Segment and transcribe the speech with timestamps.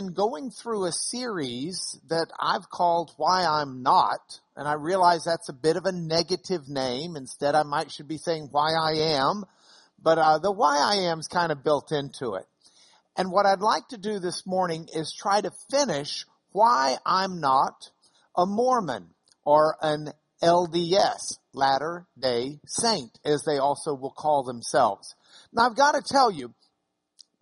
[0.00, 5.50] been going through a series that I've called Why I'm Not, and I realize that's
[5.50, 7.16] a bit of a negative name.
[7.16, 9.44] Instead, I might should be saying Why I Am,
[10.02, 12.46] but uh, the Why I Am is kind of built into it.
[13.14, 17.90] And what I'd like to do this morning is try to finish why I'm not
[18.34, 19.10] a Mormon
[19.44, 25.14] or an LDS, Latter Day Saint, as they also will call themselves.
[25.52, 26.54] Now I've got to tell you,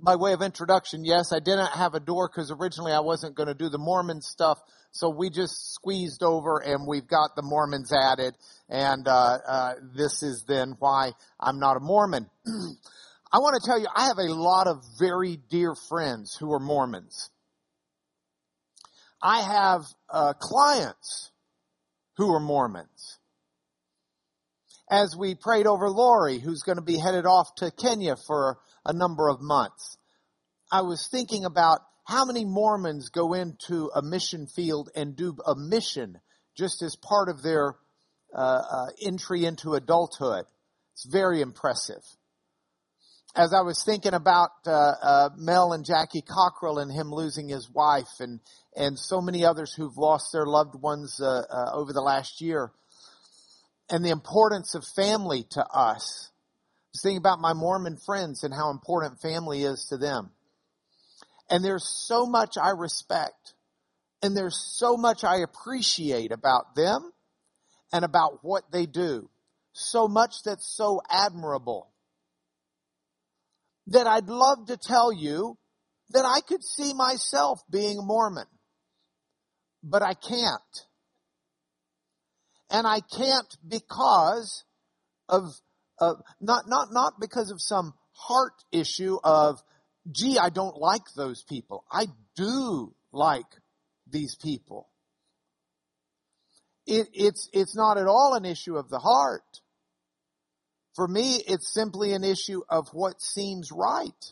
[0.01, 3.48] by way of introduction, yes, I didn't have a door because originally I wasn't going
[3.48, 4.59] to do the Mormon stuff.
[4.93, 8.37] So we just squeezed over and we've got the Mormons added.
[8.69, 12.30] And, uh, uh, this is then why I'm not a Mormon.
[13.33, 16.61] I want to tell you, I have a lot of very dear friends who are
[16.61, 17.30] Mormons.
[19.20, 21.33] I have, uh, clients
[22.17, 23.19] who are Mormons.
[24.91, 28.92] As we prayed over Lori, who's going to be headed off to Kenya for a
[28.94, 29.97] number of months.
[30.70, 35.55] I was thinking about how many Mormons go into a mission field and do a
[35.55, 36.20] mission
[36.56, 37.77] just as part of their
[38.34, 40.44] uh, uh, entry into adulthood.
[40.92, 42.02] It's very impressive.
[43.34, 47.70] As I was thinking about uh, uh Mel and Jackie Cockrell and him losing his
[47.70, 48.41] wife, and
[48.75, 52.72] and so many others who've lost their loved ones uh, uh, over the last year,
[53.91, 56.30] and the importance of family to us,
[56.92, 60.30] was thinking about my Mormon friends and how important family is to them.
[61.50, 63.54] And there's so much I respect
[64.22, 67.10] and there's so much I appreciate about them
[67.92, 69.30] and about what they do.
[69.72, 71.92] So much that's so admirable
[73.86, 75.56] that I'd love to tell you
[76.10, 78.46] that I could see myself being a Mormon,
[79.82, 80.86] but I can't.
[82.70, 84.64] And I can't because
[85.28, 85.54] of
[86.00, 89.62] uh, not not not because of some heart issue of
[90.10, 91.84] gee I don't like those people.
[91.91, 93.46] I do like
[94.10, 94.88] these people.
[96.86, 99.60] It, it's it's not at all an issue of the heart.
[100.94, 104.24] For me, it's simply an issue of what seems right.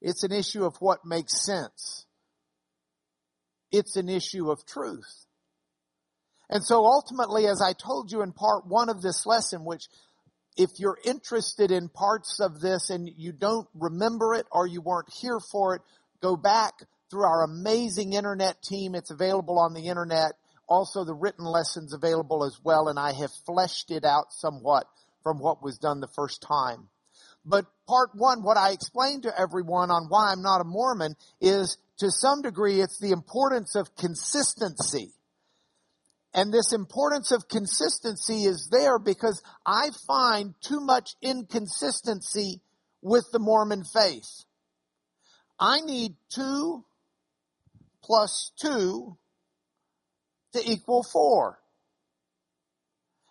[0.00, 2.06] It's an issue of what makes sense.
[3.70, 5.26] It's an issue of truth.
[6.50, 9.88] And so ultimately, as I told you in part one of this lesson, which
[10.56, 15.12] if you're interested in parts of this and you don't remember it or you weren't
[15.12, 15.82] here for it,
[16.20, 16.74] go back
[17.10, 18.94] through our amazing internet team.
[18.94, 20.32] It's available on the internet.
[20.68, 22.88] Also the written lessons available as well.
[22.88, 24.86] And I have fleshed it out somewhat
[25.22, 26.88] from what was done the first time.
[27.44, 31.76] But part one, what I explained to everyone on why I'm not a Mormon is
[31.98, 35.12] to some degree it's the importance of consistency.
[36.34, 42.62] And this importance of consistency is there because I find too much inconsistency
[43.02, 44.44] with the Mormon faith.
[45.60, 46.84] I need two
[48.02, 49.16] plus two
[50.54, 51.58] to equal four.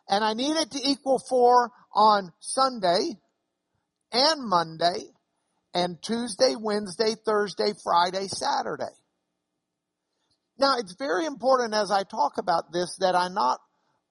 [0.07, 3.17] And I need it to equal four on Sunday
[4.11, 4.99] and Monday
[5.73, 8.93] and Tuesday, Wednesday, Thursday, Friday, Saturday.
[10.61, 13.59] Now, it's very important as I talk about this that I not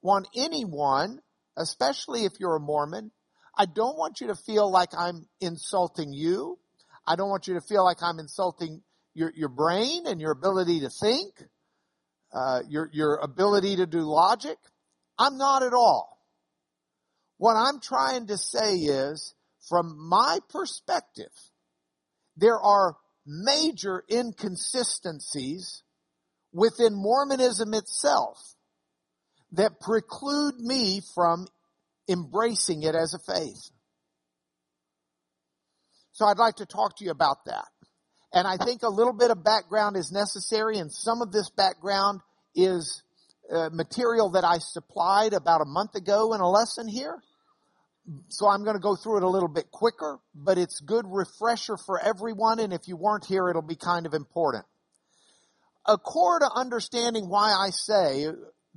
[0.01, 1.21] want anyone,
[1.55, 3.11] especially if you're a Mormon,
[3.57, 6.59] I don't want you to feel like I'm insulting you.
[7.07, 8.81] I don't want you to feel like I'm insulting
[9.13, 11.31] your, your brain and your ability to think,
[12.33, 14.57] uh, your, your ability to do logic.
[15.17, 16.17] I'm not at all.
[17.37, 19.33] What I'm trying to say is,
[19.69, 21.31] from my perspective,
[22.35, 25.83] there are major inconsistencies
[26.53, 28.37] within Mormonism itself
[29.53, 31.47] that preclude me from
[32.09, 33.69] embracing it as a faith.
[36.13, 37.67] So I'd like to talk to you about that.
[38.33, 42.21] And I think a little bit of background is necessary, and some of this background
[42.55, 43.03] is
[43.51, 47.21] uh, material that I supplied about a month ago in a lesson here.
[48.29, 51.75] So I'm going to go through it a little bit quicker, but it's good refresher
[51.77, 54.65] for everyone, and if you weren't here, it'll be kind of important
[55.87, 58.27] a core to understanding why I say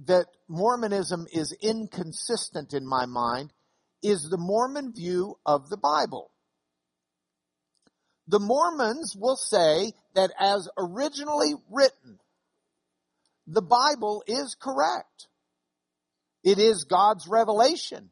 [0.07, 3.53] that Mormonism is inconsistent in my mind
[4.03, 6.31] is the Mormon view of the Bible.
[8.27, 12.19] The Mormons will say that as originally written,
[13.47, 15.29] the Bible is correct.
[16.43, 18.11] It is God's revelation.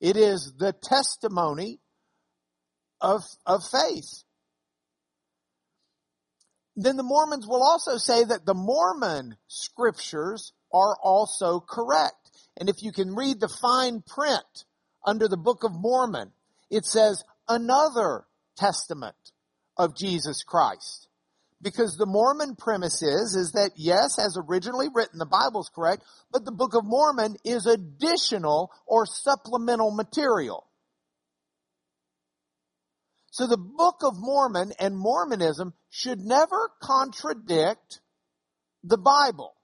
[0.00, 1.80] It is the testimony
[3.00, 4.24] of, of faith
[6.76, 12.14] then the Mormons will also say that the Mormon scriptures are also correct.
[12.56, 14.64] And if you can read the fine print
[15.04, 16.32] under the Book of Mormon,
[16.70, 18.24] it says another
[18.56, 19.16] testament
[19.76, 21.08] of Jesus Christ.
[21.62, 26.44] Because the Mormon premise is, is that yes, as originally written, the Bible's correct, but
[26.44, 30.66] the Book of Mormon is additional or supplemental material.
[33.30, 38.00] So the Book of Mormon and Mormonism should never contradict
[38.82, 39.54] the Bible.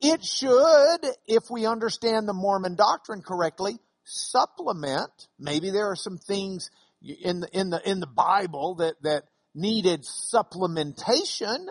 [0.00, 5.10] It should, if we understand the Mormon doctrine correctly, supplement.
[5.38, 6.70] Maybe there are some things
[7.02, 9.24] in the, in the, in the Bible that, that
[9.54, 11.66] needed supplementation.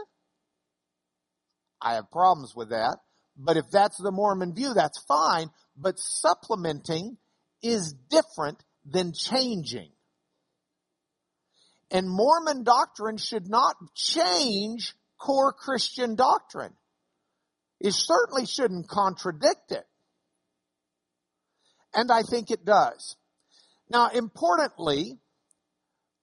[1.81, 2.97] I have problems with that.
[3.37, 5.49] But if that's the Mormon view, that's fine.
[5.77, 7.17] But supplementing
[7.61, 9.89] is different than changing.
[11.91, 16.73] And Mormon doctrine should not change core Christian doctrine.
[17.79, 19.85] It certainly shouldn't contradict it.
[21.93, 23.15] And I think it does.
[23.89, 25.19] Now, importantly,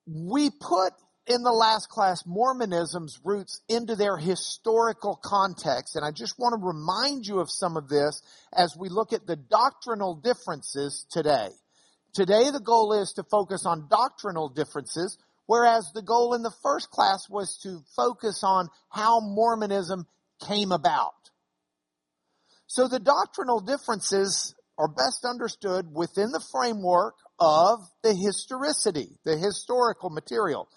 [0.06, 0.92] we put
[1.26, 5.94] in the last class Mormonism's roots into their historical context.
[5.94, 8.20] And I just want to remind you of some of this
[8.52, 11.48] as we look at the doctrinal differences today.
[12.14, 15.16] Today, the goal is to focus on doctrinal differences,
[15.46, 20.06] whereas the goal in the first class was to focus on how Mormonism
[20.46, 21.14] came about.
[22.66, 30.10] So the doctrinal differences are best understood within the framework of the historicity, the historical
[30.10, 30.68] material.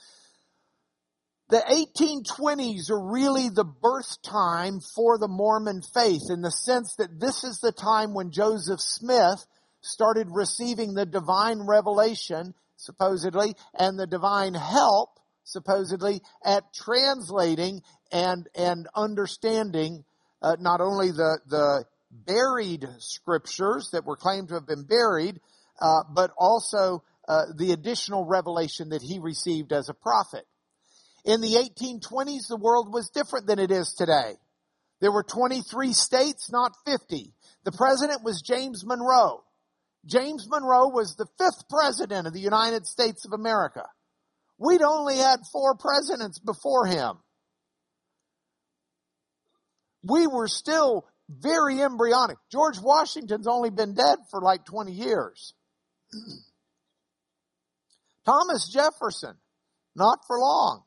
[1.49, 7.19] The 1820s are really the birth time for the Mormon faith in the sense that
[7.19, 9.45] this is the time when Joseph Smith
[9.85, 18.87] started receiving the divine revelation, supposedly, and the divine help, supposedly, at translating and, and
[18.95, 20.03] understanding
[20.41, 25.39] uh, not only the, the buried scriptures that were claimed to have been buried,
[25.79, 30.45] uh, but also uh, the additional revelation that he received as a prophet.
[31.25, 34.33] In the 1820s, the world was different than it is today.
[35.01, 37.33] There were 23 states, not 50.
[37.63, 39.44] The president was James Monroe.
[40.05, 43.83] James Monroe was the fifth president of the United States of America.
[44.57, 47.17] We'd only had four presidents before him
[50.05, 52.37] we were still very embryonic.
[52.51, 55.53] George Washington's only been dead for like 20 years.
[58.25, 59.35] Thomas Jefferson,
[59.95, 60.83] not for long.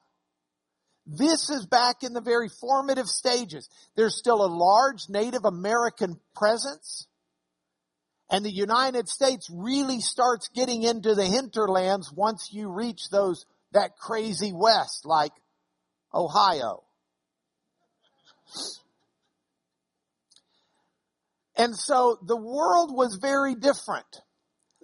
[1.07, 3.69] This is back in the very formative stages.
[3.97, 7.07] There's still a large Native American presence.
[8.31, 13.97] And the United States really starts getting into the hinterlands once you reach those, that
[13.97, 15.33] crazy west like
[16.13, 16.83] Ohio.
[21.57, 24.07] And so the world was very different.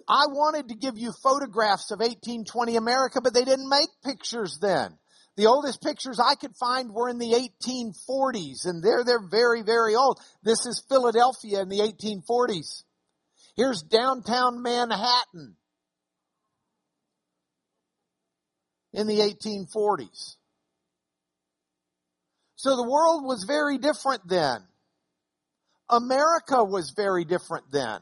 [0.07, 4.97] I wanted to give you photographs of 1820 America, but they didn't make pictures then.
[5.37, 9.95] The oldest pictures I could find were in the 1840s, and they're, they're very, very
[9.95, 10.19] old.
[10.43, 12.83] This is Philadelphia in the 1840s.
[13.55, 15.55] Here's downtown Manhattan
[18.93, 20.35] in the 1840s.
[22.55, 24.59] So the world was very different then.
[25.89, 27.99] America was very different then.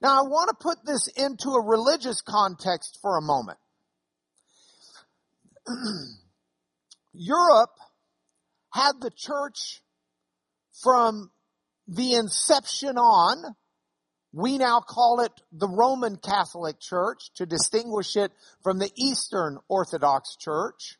[0.00, 3.58] Now I want to put this into a religious context for a moment.
[7.12, 7.74] Europe
[8.72, 9.82] had the church
[10.82, 11.30] from
[11.86, 13.54] the inception on.
[14.32, 18.30] We now call it the Roman Catholic Church to distinguish it
[18.62, 20.98] from the Eastern Orthodox Church.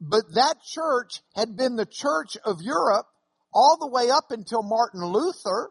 [0.00, 3.06] But that church had been the church of Europe
[3.52, 5.70] all the way up until Martin Luther.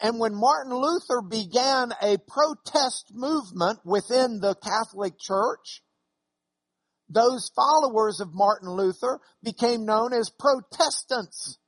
[0.00, 5.82] And when Martin Luther began a protest movement within the Catholic Church,
[7.08, 11.58] those followers of Martin Luther became known as Protestants.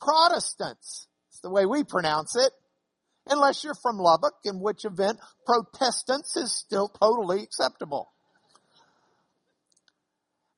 [0.00, 1.06] Protestants.
[1.42, 2.52] The way we pronounce it.
[3.26, 8.10] Unless you're from Lubbock, in which event Protestants is still totally acceptable.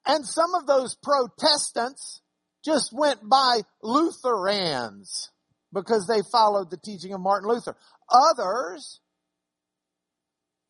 [0.06, 2.22] And some of those Protestants
[2.64, 5.30] just went by Lutherans
[5.72, 7.76] because they followed the teaching of Martin Luther.
[8.08, 9.00] Others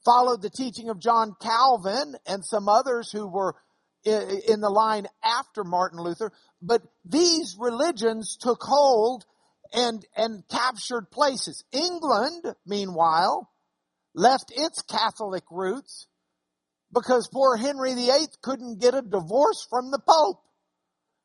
[0.05, 3.55] followed the teaching of John Calvin and some others who were
[4.05, 6.33] in the line after Martin Luther.
[6.61, 9.25] But these religions took hold
[9.73, 11.65] and, and captured places.
[11.73, 13.51] England, meanwhile,
[14.15, 16.07] left its Catholic roots
[16.93, 20.43] because poor Henry VIII couldn't get a divorce from the Pope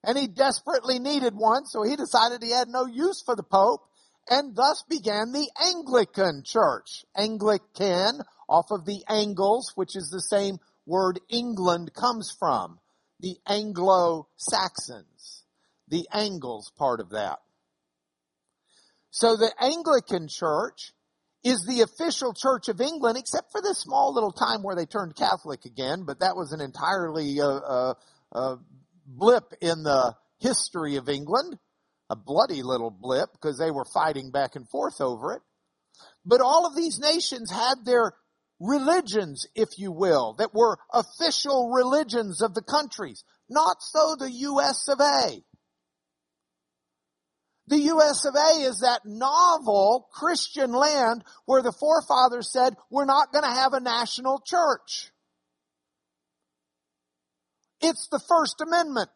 [0.03, 3.81] and he desperately needed one, so he decided he had no use for the Pope,
[4.29, 7.03] and thus began the Anglican Church.
[7.15, 12.79] Anglican, off of the Angles, which is the same word England comes from.
[13.19, 15.43] The Anglo-Saxons.
[15.89, 17.39] The Angles part of that.
[19.19, 20.93] So the Anglican Church
[21.43, 25.15] is the official Church of England, except for this small little time where they turned
[25.15, 27.93] Catholic again, but that was an entirely uh, uh,
[28.31, 28.55] uh,
[29.07, 31.57] blip in the history of England,
[32.11, 35.41] a bloody little blip because they were fighting back and forth over it.
[36.23, 38.13] But all of these nations had their
[38.59, 43.23] religions, if you will, that were official religions of the countries.
[43.49, 45.41] Not so the US of A.
[47.67, 53.33] The US of A is that novel Christian land where the forefathers said, we're not
[53.33, 55.11] going to have a national church.
[57.81, 59.09] It's the First Amendment.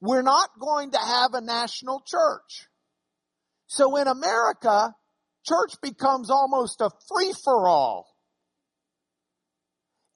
[0.00, 2.66] We're not going to have a national church.
[3.66, 4.94] So in America,
[5.46, 8.08] church becomes almost a free for all.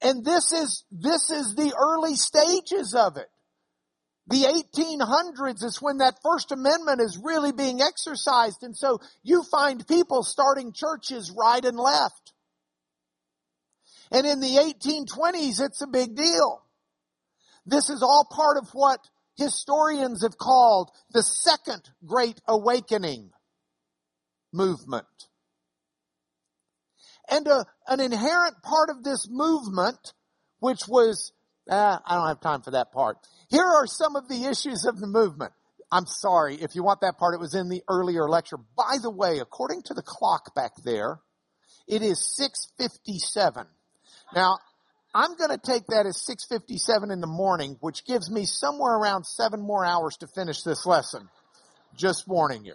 [0.03, 3.29] And this is, this is the early stages of it.
[4.27, 8.63] The 1800s is when that First Amendment is really being exercised.
[8.63, 12.33] And so you find people starting churches right and left.
[14.11, 16.63] And in the 1820s, it's a big deal.
[17.67, 19.01] This is all part of what
[19.37, 23.31] historians have called the Second Great Awakening
[24.53, 25.07] movement.
[27.29, 30.13] And a, uh, an inherent part of this movement,
[30.61, 31.33] which was,
[31.69, 33.19] uh, I don't have time for that part.
[33.49, 35.53] Here are some of the issues of the movement.
[35.91, 38.57] I'm sorry, if you want that part, it was in the earlier lecture.
[38.57, 41.21] By the way, according to the clock back there,
[41.87, 43.67] it is 657.
[44.35, 44.59] Now,
[45.15, 49.25] I'm going to take that as 657 in the morning, which gives me somewhere around
[49.25, 51.29] seven more hours to finish this lesson.
[51.97, 52.75] Just warning you.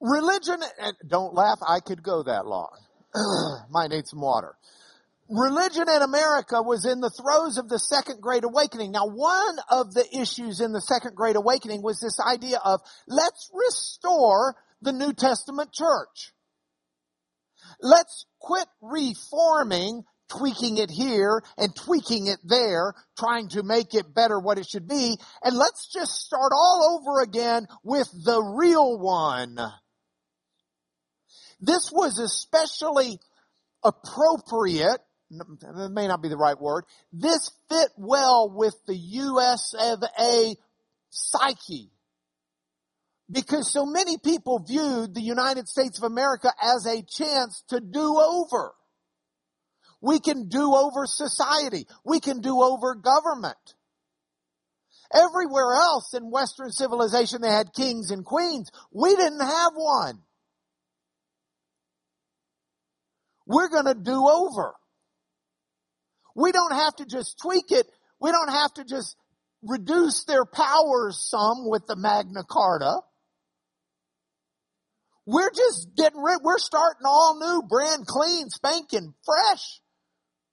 [0.00, 2.76] Religion, and don't laugh, I could go that long.
[3.70, 4.56] Might need some water.
[5.34, 8.92] Religion in America was in the throes of the Second Great Awakening.
[8.92, 13.50] Now, one of the issues in the Second Great Awakening was this idea of let's
[13.52, 16.32] restore the New Testament church.
[17.80, 24.38] Let's quit reforming, tweaking it here and tweaking it there, trying to make it better
[24.38, 29.58] what it should be, and let's just start all over again with the real one.
[31.60, 33.18] This was especially
[33.82, 35.00] appropriate,
[35.90, 40.56] may not be the right word, this fit well with the US of A
[41.10, 41.90] psyche.
[43.30, 48.18] Because so many people viewed the United States of America as a chance to do
[48.18, 48.74] over.
[50.02, 51.86] We can do over society.
[52.04, 53.56] We can do over government.
[55.14, 58.70] Everywhere else in Western civilization they had kings and queens.
[58.92, 60.18] We didn't have one.
[63.46, 64.74] We're going to do over.
[66.34, 67.86] We don't have to just tweak it.
[68.20, 69.16] We don't have to just
[69.62, 73.00] reduce their powers some with the Magna Carta.
[75.26, 79.80] We're just getting rid, we're starting all new, brand clean, spanking, fresh.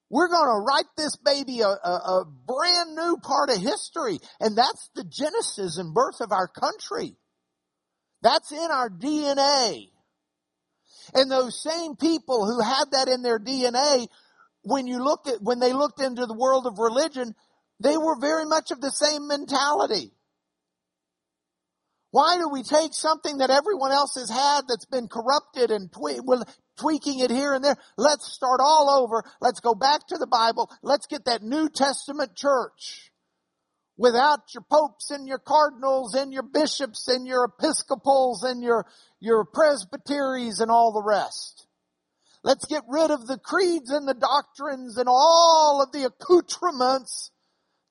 [0.09, 4.19] We're going to write this baby a, a, a, brand new part of history.
[4.41, 7.15] And that's the genesis and birth of our country.
[8.21, 9.87] That's in our DNA.
[11.13, 14.07] And those same people who had that in their DNA,
[14.63, 17.35] when you looked at, when they looked into the world of religion,
[17.79, 20.11] they were very much of the same mentality.
[22.11, 26.19] Why do we take something that everyone else has had that's been corrupted and twe-
[26.23, 26.43] well,
[26.77, 27.77] tweaking it here and there?
[27.97, 29.23] Let's start all over.
[29.39, 30.69] Let's go back to the Bible.
[30.83, 33.11] Let's get that New Testament church
[33.97, 38.85] without your popes and your cardinals and your bishops and your episcopals and your,
[39.21, 41.65] your presbyteries and all the rest.
[42.43, 47.31] Let's get rid of the creeds and the doctrines and all of the accoutrements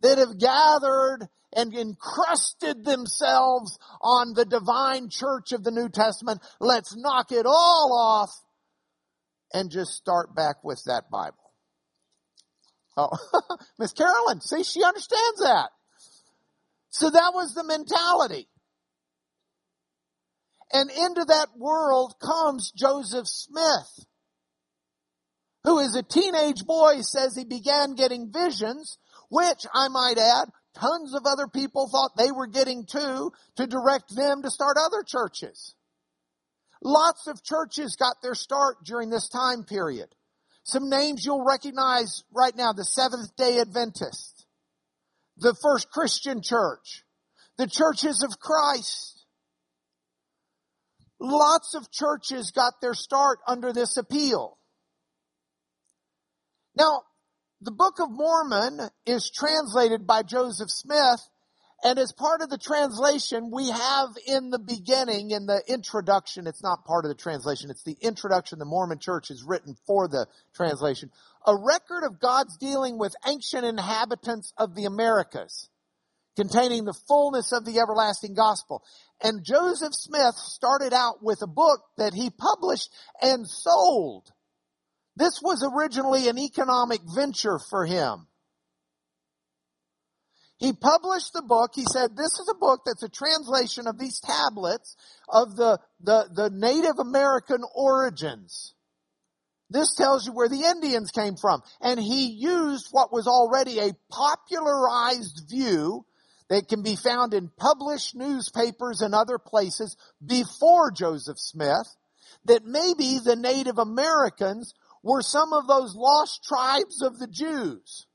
[0.02, 6.40] that have gathered and encrusted themselves on the divine church of the New Testament.
[6.61, 8.30] Let's knock it all off
[9.52, 11.37] and just start back with that Bible.
[12.97, 13.11] Oh,
[13.78, 15.71] Miss Carolyn, see, she understands that.
[16.90, 18.49] So that was the mentality.
[20.73, 24.07] And into that world comes Joseph Smith,
[25.64, 28.99] who is a teenage boy, says he began getting visions,
[29.29, 34.14] which I might add, tons of other people thought they were getting too, to direct
[34.14, 35.75] them to start other churches.
[36.83, 40.09] Lots of churches got their start during this time period.
[40.62, 44.47] Some names you'll recognize right now, the Seventh day Adventist,
[45.37, 47.05] the First Christian Church,
[47.59, 49.21] the Churches of Christ,
[51.21, 54.57] Lots of churches got their start under this appeal.
[56.80, 57.02] Now,
[57.60, 61.20] the Book of Mormon is translated by Joseph Smith,
[61.84, 66.62] and as part of the translation, we have in the beginning, in the introduction, it's
[66.62, 70.26] not part of the translation, it's the introduction the Mormon church has written for the
[70.54, 71.10] translation,
[71.46, 75.68] a record of God's dealing with ancient inhabitants of the Americas,
[76.34, 78.82] containing the fullness of the everlasting gospel.
[79.22, 82.88] And Joseph Smith started out with a book that he published
[83.20, 84.32] and sold
[85.17, 88.26] this was originally an economic venture for him.
[90.59, 91.73] He published the book.
[91.75, 94.95] He said, this is a book that's a translation of these tablets
[95.26, 98.75] of the, the, the Native American origins.
[99.71, 101.62] This tells you where the Indians came from.
[101.81, 106.05] And he used what was already a popularized view
[106.50, 111.87] that can be found in published newspapers and other places before Joseph Smith,
[112.45, 118.07] that maybe the Native Americans were some of those lost tribes of the Jews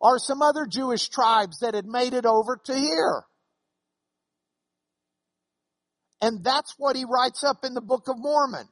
[0.00, 3.24] or some other Jewish tribes that had made it over to here.
[6.20, 8.68] And that's what he writes up in the Book of Mormon.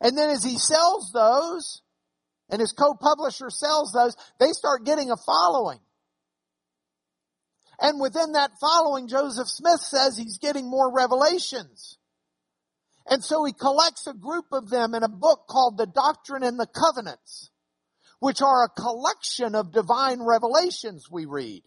[0.00, 1.82] And then as he sells those,
[2.50, 5.78] and his co-publisher sells those, they start getting a following.
[7.80, 11.98] And within that following, Joseph Smith says he's getting more revelations.
[13.06, 16.58] And so he collects a group of them in a book called The Doctrine and
[16.58, 17.50] the Covenants,
[18.18, 21.62] which are a collection of divine revelations we read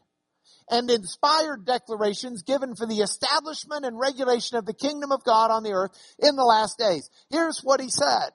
[0.69, 5.63] and inspired declarations given for the establishment and regulation of the kingdom of God on
[5.63, 7.09] the earth in the last days.
[7.29, 8.31] Here's what he said.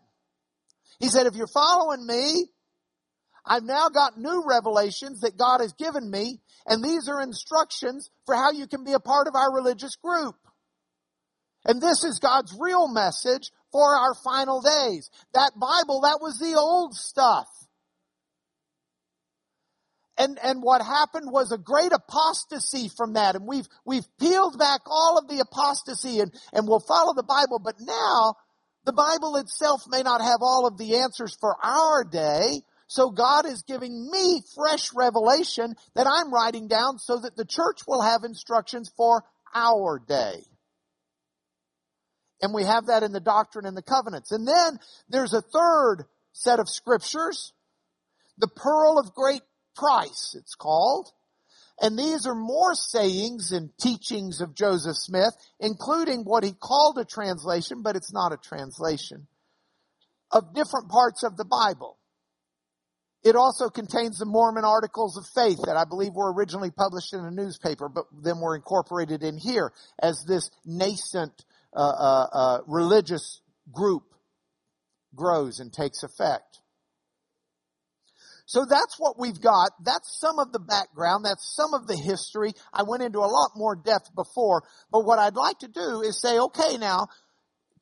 [0.98, 2.46] He said, if you're following me,
[3.44, 8.36] I've now got new revelations that God has given me, and these are instructions for
[8.36, 10.36] how you can be a part of our religious group.
[11.64, 15.10] And this is God's real message for our final days.
[15.34, 17.46] That Bible, that was the old stuff.
[20.18, 23.34] And, and what happened was a great apostasy from that.
[23.34, 27.58] And we've, we've peeled back all of the apostasy and, and we'll follow the Bible.
[27.58, 28.34] But now,
[28.84, 32.62] the Bible itself may not have all of the answers for our day.
[32.88, 37.80] So God is giving me fresh revelation that I'm writing down so that the church
[37.86, 40.44] will have instructions for our day.
[42.42, 44.32] And we have that in the doctrine and the covenants.
[44.32, 44.78] And then
[45.08, 47.52] there's a third set of scriptures,
[48.36, 49.42] the pearl of great
[49.76, 51.08] price, it's called.
[51.80, 57.04] And these are more sayings and teachings of Joseph Smith, including what he called a
[57.04, 59.26] translation, but it's not a translation,
[60.30, 61.98] of different parts of the Bible.
[63.24, 67.20] It also contains the Mormon Articles of Faith that I believe were originally published in
[67.20, 71.44] a newspaper, but then were incorporated in here as this nascent
[71.80, 73.40] uh, religious
[73.72, 74.04] group
[75.14, 76.60] grows and takes effect.
[78.46, 79.70] So that's what we've got.
[79.82, 81.24] That's some of the background.
[81.24, 82.52] That's some of the history.
[82.72, 86.20] I went into a lot more depth before, but what I'd like to do is
[86.20, 87.06] say, okay, now,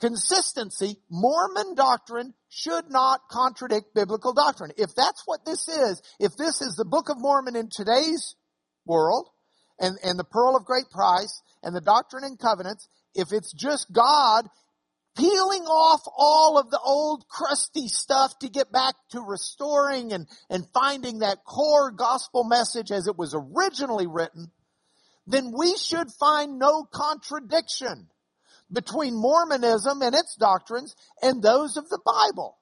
[0.00, 4.70] consistency, Mormon doctrine should not contradict biblical doctrine.
[4.76, 8.36] If that's what this is, if this is the Book of Mormon in today's
[8.84, 9.28] world,
[9.78, 13.90] and, and the pearl of great price, and the doctrine and covenants, if it's just
[13.92, 14.48] God
[15.16, 20.66] peeling off all of the old crusty stuff to get back to restoring and, and
[20.72, 24.50] finding that core gospel message as it was originally written,
[25.26, 28.08] then we should find no contradiction
[28.72, 32.56] between Mormonism and its doctrines and those of the Bible.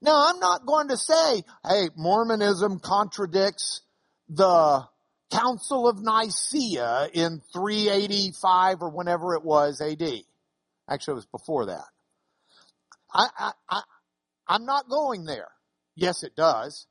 [0.00, 3.82] Now, I'm not going to say, hey, Mormonism contradicts
[4.28, 4.84] the
[5.30, 10.02] Council of Nicaea in 385 or whenever it was AD.
[10.88, 11.84] Actually, it was before that.
[13.12, 13.82] I, I, I,
[14.46, 15.48] I'm not going there.
[15.94, 16.86] Yes, it does.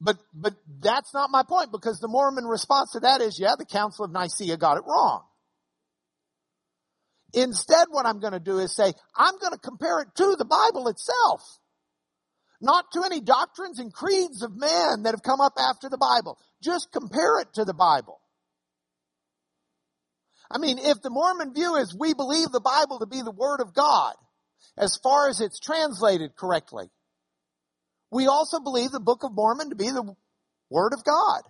[0.00, 3.64] But, but that's not my point because the Mormon response to that is, yeah, the
[3.64, 5.22] Council of Nicaea got it wrong.
[7.32, 10.44] Instead, what I'm going to do is say, I'm going to compare it to the
[10.44, 11.40] Bible itself.
[12.64, 16.38] Not to any doctrines and creeds of man that have come up after the Bible.
[16.62, 18.22] Just compare it to the Bible.
[20.50, 23.60] I mean, if the Mormon view is we believe the Bible to be the Word
[23.60, 24.14] of God,
[24.78, 26.86] as far as it's translated correctly,
[28.10, 30.14] we also believe the Book of Mormon to be the
[30.70, 31.42] Word of God.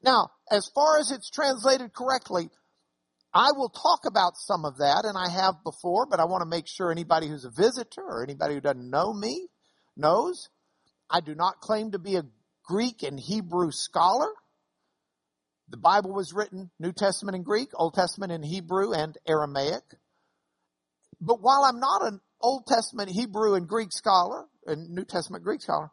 [0.00, 2.50] Now, as far as it's translated correctly,
[3.32, 6.48] I will talk about some of that, and I have before, but I want to
[6.48, 9.48] make sure anybody who's a visitor or anybody who doesn't know me
[9.96, 10.48] knows
[11.08, 12.24] I do not claim to be a
[12.64, 14.28] Greek and Hebrew scholar.
[15.68, 19.84] The Bible was written New Testament in Greek, Old Testament in Hebrew and Aramaic.
[21.20, 25.62] But while I'm not an Old Testament Hebrew and Greek scholar, and New Testament Greek
[25.62, 25.90] scholar.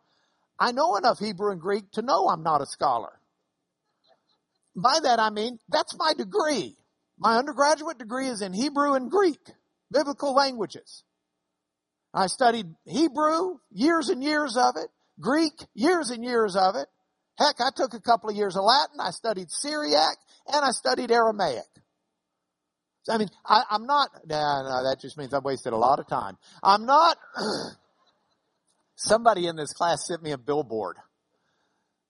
[0.59, 3.19] I know enough Hebrew and Greek to know I'm not a scholar.
[4.75, 6.75] By that I mean, that's my degree.
[7.19, 9.39] My undergraduate degree is in Hebrew and Greek,
[9.91, 11.03] biblical languages.
[12.13, 16.87] I studied Hebrew, years and years of it, Greek, years and years of it.
[17.37, 21.11] Heck, I took a couple of years of Latin, I studied Syriac, and I studied
[21.11, 21.65] Aramaic.
[23.09, 26.07] I mean, I, am not, nah, no, that just means I've wasted a lot of
[26.07, 26.37] time.
[26.61, 27.17] I'm not,
[28.95, 30.97] somebody in this class sent me a billboard.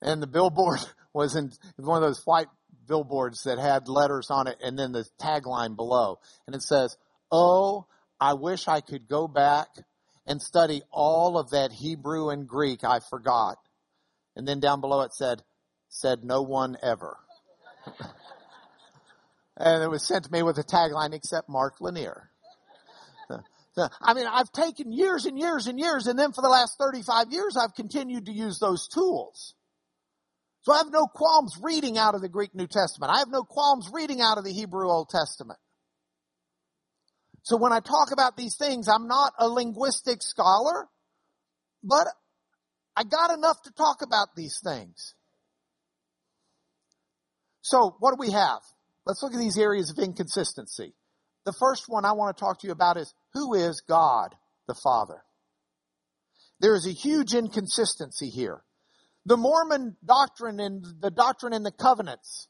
[0.01, 0.79] And the billboard
[1.13, 2.47] was in one of those white
[2.87, 6.19] billboards that had letters on it and then the tagline below.
[6.45, 6.97] And it says,
[7.31, 7.85] Oh,
[8.19, 9.67] I wish I could go back
[10.25, 13.57] and study all of that Hebrew and Greek I forgot.
[14.35, 15.41] And then down below it said,
[15.89, 17.17] said no one ever.
[19.57, 22.29] and it was sent to me with a tagline except Mark Lanier.
[24.01, 27.31] I mean, I've taken years and years and years, and then for the last 35
[27.31, 29.53] years, I've continued to use those tools.
[30.67, 33.09] So I have no qualms reading out of the Greek New Testament.
[33.09, 35.57] I have no qualms reading out of the Hebrew Old Testament.
[37.43, 40.89] So when I talk about these things, I'm not a linguistic scholar,
[41.81, 42.07] but
[42.97, 45.13] I got enough to talk about these things.
[47.61, 48.59] So what do we have?
[49.05, 50.93] Let's look at these areas of inconsistency.
[51.45, 54.35] The first one I want to talk to you about is who is God
[54.67, 55.23] the Father?
[56.59, 58.63] There is a huge inconsistency here.
[59.27, 62.47] The Mormon doctrine and the doctrine in the covenants,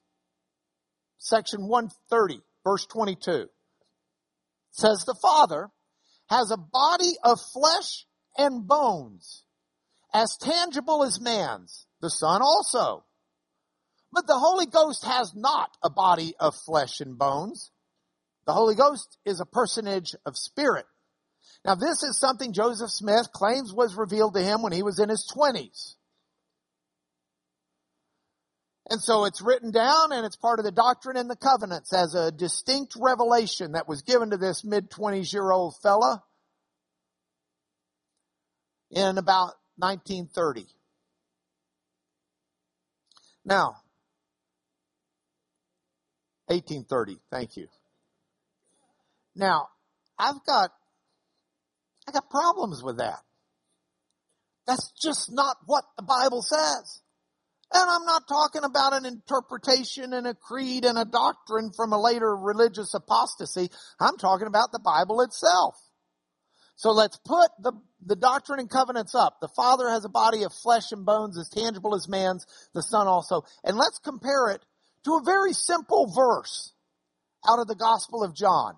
[1.17, 3.47] section 130, verse 22,
[4.69, 5.69] says the Father
[6.29, 8.05] has a body of flesh
[8.37, 9.43] and bones,
[10.13, 13.03] as tangible as man's, the Son also.
[14.13, 17.71] But the Holy Ghost has not a body of flesh and bones,
[18.45, 20.85] the Holy Ghost is a personage of spirit.
[21.65, 25.09] Now this is something Joseph Smith claims was revealed to him when he was in
[25.09, 25.95] his twenties.
[28.89, 32.15] And so it's written down and it's part of the doctrine and the covenants as
[32.15, 36.23] a distinct revelation that was given to this mid twenties year old fella
[38.89, 40.67] in about 1930.
[43.43, 43.75] Now,
[46.47, 47.67] 1830, thank you.
[49.35, 49.67] Now,
[50.17, 50.71] I've got,
[52.07, 53.19] I got problems with that.
[54.65, 57.01] That's just not what the Bible says.
[57.73, 62.01] And I'm not talking about an interpretation and a creed and a doctrine from a
[62.01, 63.69] later religious apostasy.
[63.99, 65.75] I'm talking about the Bible itself.
[66.77, 67.73] So let's put the,
[68.05, 69.39] the doctrine and covenants up.
[69.41, 73.07] The Father has a body of flesh and bones as tangible as man's, the Son
[73.07, 73.43] also.
[73.63, 74.63] And let's compare it
[75.03, 76.71] to a very simple verse
[77.47, 78.75] out of the Gospel of John.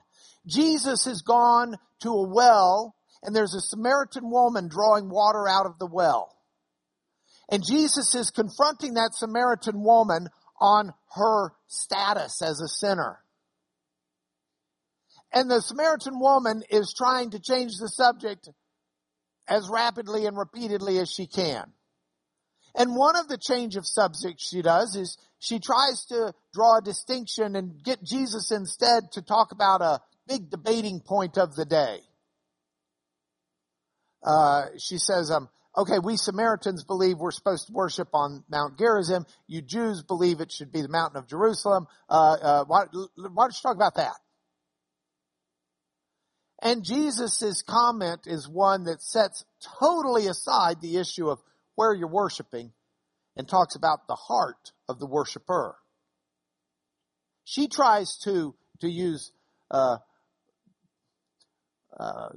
[0.48, 5.78] Jesus has gone to a well and there's a Samaritan woman drawing water out of
[5.78, 6.36] the well.
[7.50, 10.30] And Jesus is confronting that Samaritan woman
[10.62, 13.20] on her status as a sinner.
[15.32, 18.50] And the Samaritan woman is trying to change the subject
[19.48, 21.72] as rapidly and repeatedly as she can.
[22.76, 26.82] And one of the change of subject she does is she tries to draw a
[26.82, 32.00] distinction and get Jesus instead to talk about a big debating point of the day.
[34.24, 39.26] Uh, she says, um, okay, we Samaritans believe we're supposed to worship on Mount Gerizim.
[39.48, 41.88] You Jews believe it should be the mountain of Jerusalem.
[42.10, 44.16] Uh, uh, why, why don't you talk about that?
[46.62, 49.46] And Jesus' comment is one that sets
[49.80, 51.40] totally aside the issue of
[51.76, 52.74] where you're worshiping
[53.38, 55.78] and talks about the heart of the worshiper.
[57.46, 59.32] She tries to, to use
[59.72, 59.98] uh,
[61.98, 62.30] uh,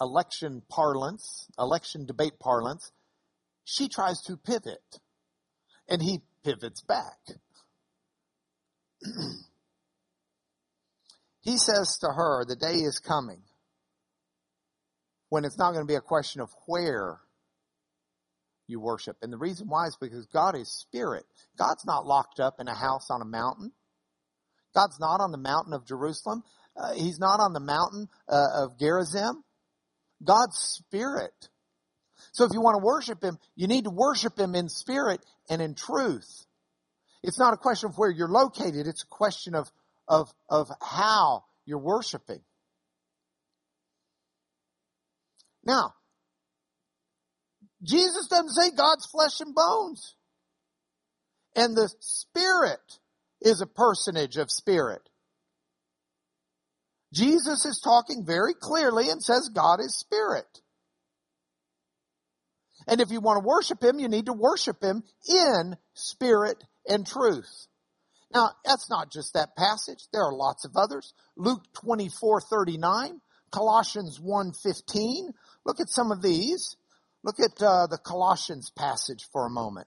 [0.00, 2.92] election parlance, election debate parlance,
[3.64, 5.00] she tries to pivot.
[5.88, 7.18] And he pivots back.
[11.40, 13.42] he says to her, the day is coming
[15.30, 17.20] when it's not going to be a question of where
[18.66, 19.16] you worship.
[19.22, 21.24] And the reason why is because God is spirit.
[21.58, 23.72] God's not locked up in a house on a mountain.
[24.74, 26.44] God's not on the mountain of Jerusalem.
[26.76, 29.42] Uh, he's not on the mountain uh, of Gerizim.
[30.22, 31.48] God's spirit.
[32.32, 35.62] So if you want to worship him, you need to worship him in spirit and
[35.62, 36.46] in truth.
[37.22, 39.70] It's not a question of where you're located, it's a question of,
[40.06, 42.40] of, of how you're worshiping.
[45.64, 45.94] Now,
[47.82, 50.14] Jesus doesn't say God's flesh and bones.
[51.54, 52.80] And the Spirit
[53.40, 55.07] is a personage of spirit.
[57.12, 60.46] Jesus is talking very clearly and says God is spirit.
[62.86, 67.06] And if you want to worship him, you need to worship him in spirit and
[67.06, 67.66] truth.
[68.32, 70.06] Now, that's not just that passage.
[70.12, 71.14] There are lots of others.
[71.36, 75.30] Luke 24, 39, Colossians 1, 15.
[75.64, 76.76] Look at some of these.
[77.24, 79.86] Look at uh, the Colossians passage for a moment.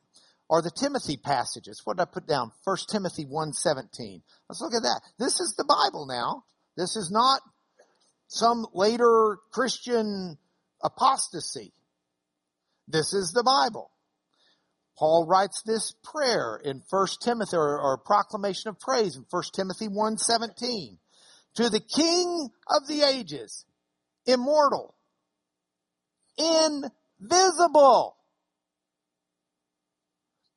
[0.50, 1.82] Or the Timothy passages.
[1.86, 2.52] What did I put down?
[2.66, 4.22] 1 Timothy 1, 17.
[4.50, 5.02] Let's look at that.
[5.18, 6.44] This is the Bible now.
[6.78, 7.42] This is not
[8.28, 10.38] some later Christian
[10.84, 11.74] apostasy.
[12.88, 13.92] This is the Bible.
[14.98, 19.88] Paul writes this prayer in 1 Timothy or, or proclamation of praise in 1 Timothy
[19.88, 20.98] 1:17.
[21.56, 23.66] To the King of the ages,
[24.26, 24.96] immortal,
[26.38, 28.16] invisible.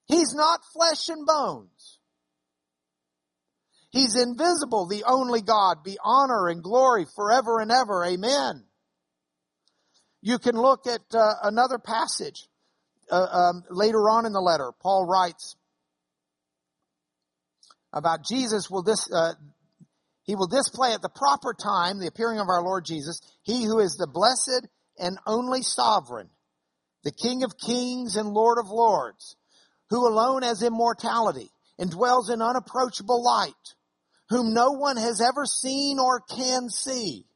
[0.07, 1.74] He's not flesh and bones.
[3.94, 5.85] He's invisible, the only God.
[5.85, 8.04] Be honor and glory forever and ever.
[8.04, 8.64] Amen.
[10.20, 12.48] You can look at uh, another passage
[13.09, 14.72] uh, um, later on in the letter.
[14.83, 15.54] Paul writes
[17.92, 19.35] about Jesus will this uh,
[20.24, 23.78] he will display at the proper time the appearing of our Lord Jesus, he who
[23.78, 24.66] is the blessed
[24.98, 26.30] and only sovereign,
[27.04, 29.37] the King of kings and Lord of lords,
[29.90, 33.52] who alone has immortality and dwells in unapproachable light,
[34.29, 37.27] whom no one has ever seen or can see.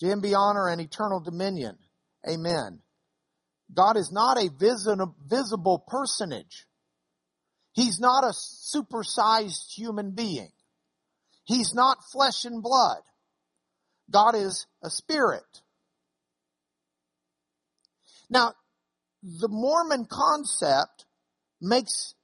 [0.00, 1.76] To him be honor and eternal dominion.
[2.28, 2.80] Amen.
[3.72, 4.48] God is not a
[5.28, 6.66] visible personage.
[7.72, 10.50] He's not a supersized human being.
[11.44, 13.00] He's not flesh and blood.
[14.10, 15.44] God is a spirit.
[18.28, 18.54] Now,
[19.22, 21.04] the Mormon concept
[21.60, 22.14] makes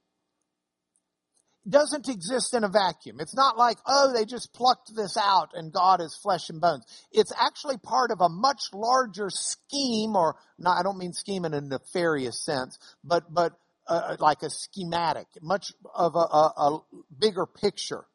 [1.69, 3.17] doesn't exist in a vacuum.
[3.19, 6.85] It's not like, oh, they just plucked this out and God is flesh and bones.
[7.11, 11.53] It's actually part of a much larger scheme, or not, I don't mean scheme in
[11.53, 13.53] a nefarious sense, but, but,
[13.87, 16.79] uh, like a schematic, much of a, a, a,
[17.19, 18.05] bigger picture.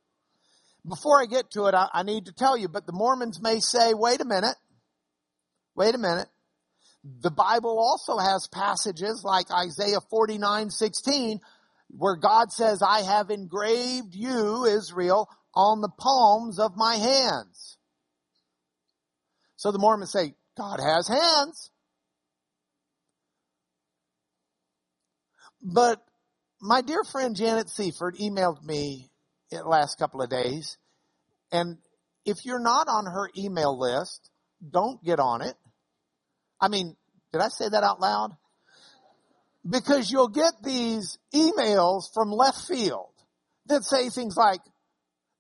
[0.87, 3.61] Before I get to it, I, I need to tell you, but the Mormons may
[3.61, 4.57] say, wait a minute,
[5.75, 6.29] wait a minute.
[7.05, 11.41] The Bible also has passages like Isaiah 49, 16,
[11.97, 17.77] where God says, I have engraved you, Israel, on the palms of my hands.
[19.57, 21.71] So the Mormons say, God has hands.
[25.63, 26.03] But
[26.61, 29.11] my dear friend Janet Seifert emailed me
[29.51, 30.79] the last couple of days.
[31.53, 31.77] And
[32.25, 34.31] if you're not on her email list,
[34.69, 35.55] don't get on it.
[36.61, 36.97] I mean,
[37.33, 38.31] did I say that out loud?
[39.69, 43.13] Because you'll get these emails from left field
[43.67, 44.61] that say things like,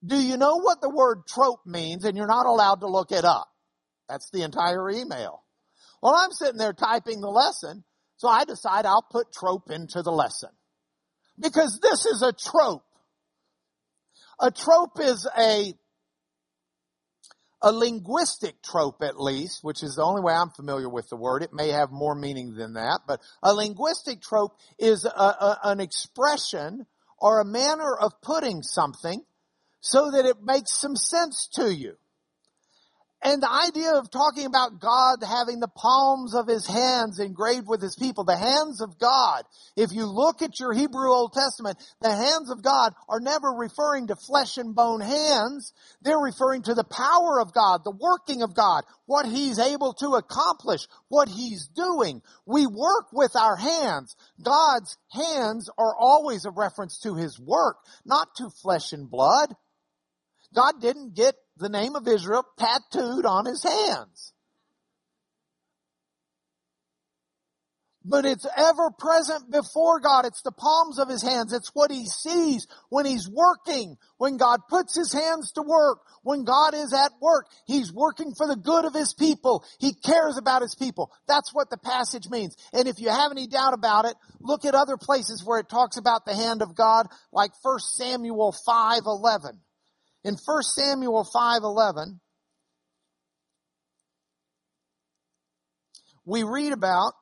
[0.05, 2.05] do you know what the word trope means?
[2.05, 3.49] And you're not allowed to look it up.
[4.09, 5.43] That's the entire email.
[6.03, 7.85] Well, I'm sitting there typing the lesson,
[8.17, 10.51] so I decide I'll put trope into the lesson.
[11.39, 12.85] Because this is a trope.
[14.41, 15.73] A trope is a
[17.63, 21.43] a linguistic trope at least, which is the only way I'm familiar with the word.
[21.43, 25.81] It may have more meaning than that, but a linguistic trope is a, a, an
[25.81, 26.87] expression
[27.19, 29.23] or a manner of putting something
[29.81, 31.97] so that it makes some sense to you.
[33.25, 37.81] And the idea of talking about God having the palms of his hands engraved with
[37.81, 39.45] his people, the hands of God,
[39.77, 44.09] if you look at your Hebrew Old Testament, the hands of God are never referring
[44.09, 45.73] to flesh and bone hands.
[46.03, 50.17] They're referring to the power of God, the working of God, what he's able to
[50.17, 52.23] accomplish, what he's doing.
[52.45, 54.17] We work with our hands.
[54.43, 59.55] God's hands are always a reference to his work, not to flesh and blood.
[60.55, 64.33] God didn't get the name of Israel tattooed on his hands.
[68.05, 70.25] But it's ever present before God.
[70.27, 71.53] It's the palms of his hands.
[71.53, 73.97] It's what he sees when he's working.
[74.17, 76.01] When God puts his hands to work.
[76.23, 77.47] When God is at work.
[77.65, 79.65] He's working for the good of his people.
[79.79, 81.13] He cares about his people.
[81.29, 82.57] That's what the passage means.
[82.73, 85.97] And if you have any doubt about it, look at other places where it talks
[85.97, 89.61] about the hand of God, like 1 Samuel 5, 11.
[90.25, 92.21] In 1 Samuel 5:11,
[96.25, 97.15] we read about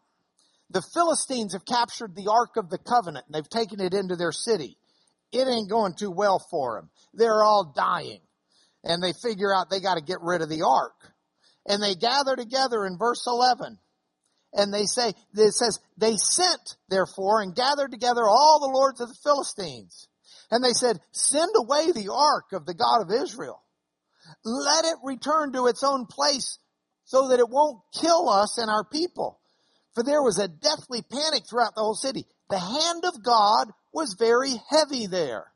[0.69, 4.33] the Philistines have captured the Ark of the Covenant and they've taken it into their
[4.33, 4.77] city.
[5.33, 6.91] It ain't going too well for them.
[7.15, 8.21] They're all dying.
[8.85, 11.13] And they figure out they got to get rid of the Ark.
[11.67, 13.79] And they gather together in verse 11.
[14.53, 19.09] And they say, it says, they sent therefore and gathered together all the lords of
[19.09, 20.09] the Philistines
[20.51, 23.63] and they said, send away the ark of the God of Israel.
[24.45, 26.59] Let it return to its own place
[27.05, 29.41] so that it won't kill us and our people.
[29.95, 32.25] for there was a deathly panic throughout the whole city.
[32.49, 35.47] The hand of God was very heavy there.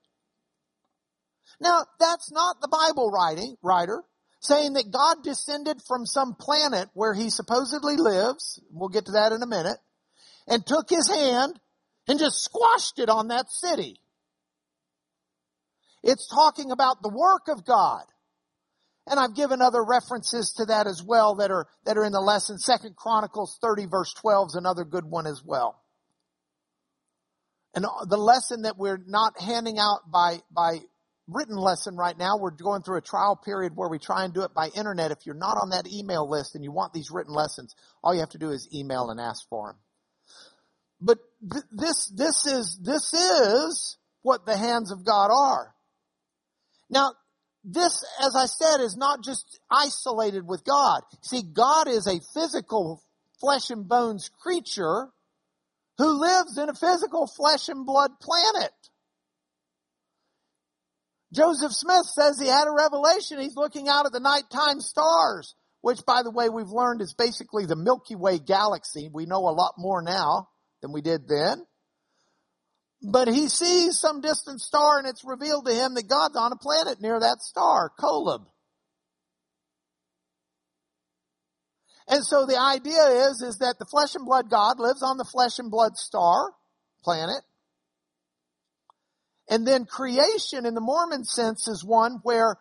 [1.61, 4.03] Now, that's not the Bible writing, writer
[4.41, 8.61] saying that God descended from some planet where he supposedly lives.
[8.71, 9.79] We'll get to that in a minute.
[10.47, 11.59] And took his hand
[12.07, 13.99] and just squashed it on that city.
[16.05, 18.05] It's talking about the work of God.
[19.07, 22.21] And I've given other references to that as well that are, that are in the
[22.21, 22.59] lesson.
[22.59, 25.83] Second Chronicles 30 verse 12 is another good one as well.
[27.75, 30.79] And the lesson that we're not handing out by, by
[31.27, 32.37] written lesson right now.
[32.39, 35.11] We're going through a trial period where we try and do it by internet.
[35.11, 38.21] If you're not on that email list and you want these written lessons, all you
[38.21, 39.77] have to do is email and ask for them.
[41.01, 41.19] But
[41.51, 45.74] th- this, this is, this is what the hands of God are.
[46.95, 47.13] Now,
[47.65, 51.01] this, as I said, is not just isolated with God.
[51.23, 53.03] See, God is a physical
[53.41, 55.09] flesh and bones creature
[55.99, 58.73] who lives in a physical flesh and blood planet.
[61.33, 63.41] Joseph Smith says he had a revelation.
[63.41, 67.67] He's looking out at the nighttime stars, which by the way, we've learned is basically
[67.67, 69.11] the Milky Way galaxy.
[69.13, 70.49] We know a lot more now
[70.81, 71.65] than we did then.
[73.07, 76.57] But he sees some distant star and it's revealed to him that God's on a
[76.57, 78.47] planet near that star, Kolob.
[82.09, 85.25] And so the idea is, is that the flesh and blood God lives on the
[85.25, 86.53] flesh and blood star
[87.03, 87.43] planet.
[89.51, 92.57] And then creation in the Mormon sense is one where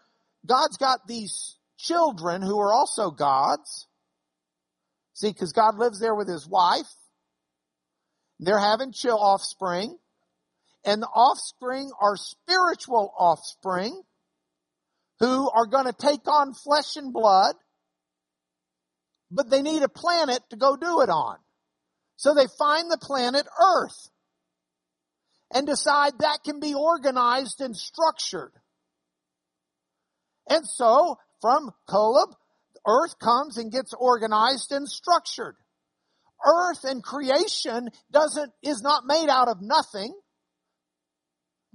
[0.45, 3.87] God's got these children who are also God's.
[5.13, 6.91] See, because God lives there with his wife.
[8.39, 9.97] They're having chill offspring.
[10.85, 14.01] And the offspring are spiritual offspring
[15.19, 17.55] who are going to take on flesh and blood,
[19.31, 21.37] but they need a planet to go do it on.
[22.17, 24.09] So they find the planet Earth
[25.53, 28.51] and decide that can be organized and structured.
[30.49, 32.33] And so, from Kolob,
[32.85, 35.55] earth comes and gets organized and structured.
[36.45, 40.13] Earth and creation doesn't, is not made out of nothing.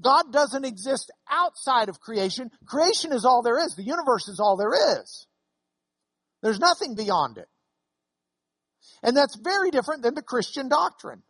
[0.00, 2.50] God doesn't exist outside of creation.
[2.66, 3.74] Creation is all there is.
[3.74, 5.26] The universe is all there is.
[6.42, 7.48] There's nothing beyond it.
[9.02, 11.22] And that's very different than the Christian doctrine.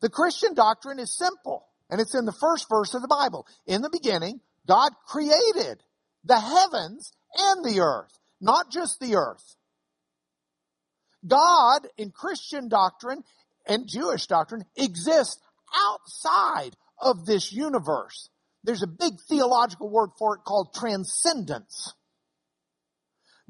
[0.00, 3.46] The Christian doctrine is simple, and it's in the first verse of the Bible.
[3.66, 5.82] In the beginning, God created
[6.24, 9.56] the heavens and the earth, not just the earth.
[11.26, 13.22] God, in Christian doctrine
[13.66, 15.38] and Jewish doctrine, exists
[15.74, 18.28] outside of this universe.
[18.64, 21.94] There's a big theological word for it called transcendence.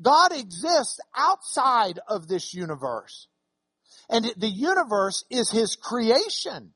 [0.00, 3.26] God exists outside of this universe.
[4.08, 6.72] And the universe is his creation.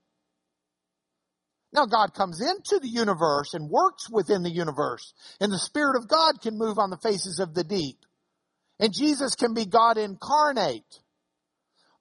[1.72, 5.12] Now God comes into the universe and works within the universe.
[5.40, 7.98] And the Spirit of God can move on the faces of the deep.
[8.78, 11.00] And Jesus can be God incarnate.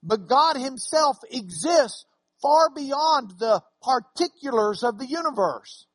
[0.02, 2.04] But God himself exists
[2.44, 5.86] far beyond the particulars of the universe.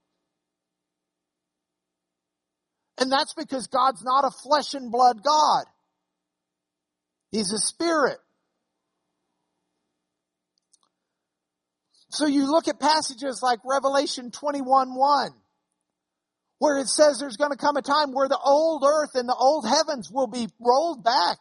[2.97, 5.65] And that's because God's not a flesh and blood God.
[7.31, 8.17] He's a spirit.
[12.09, 15.29] So you look at passages like Revelation 21 1,
[16.57, 19.35] where it says there's going to come a time where the old earth and the
[19.35, 21.37] old heavens will be rolled back.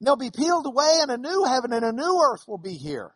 [0.00, 3.12] They'll be peeled away and a new heaven and a new earth will be here.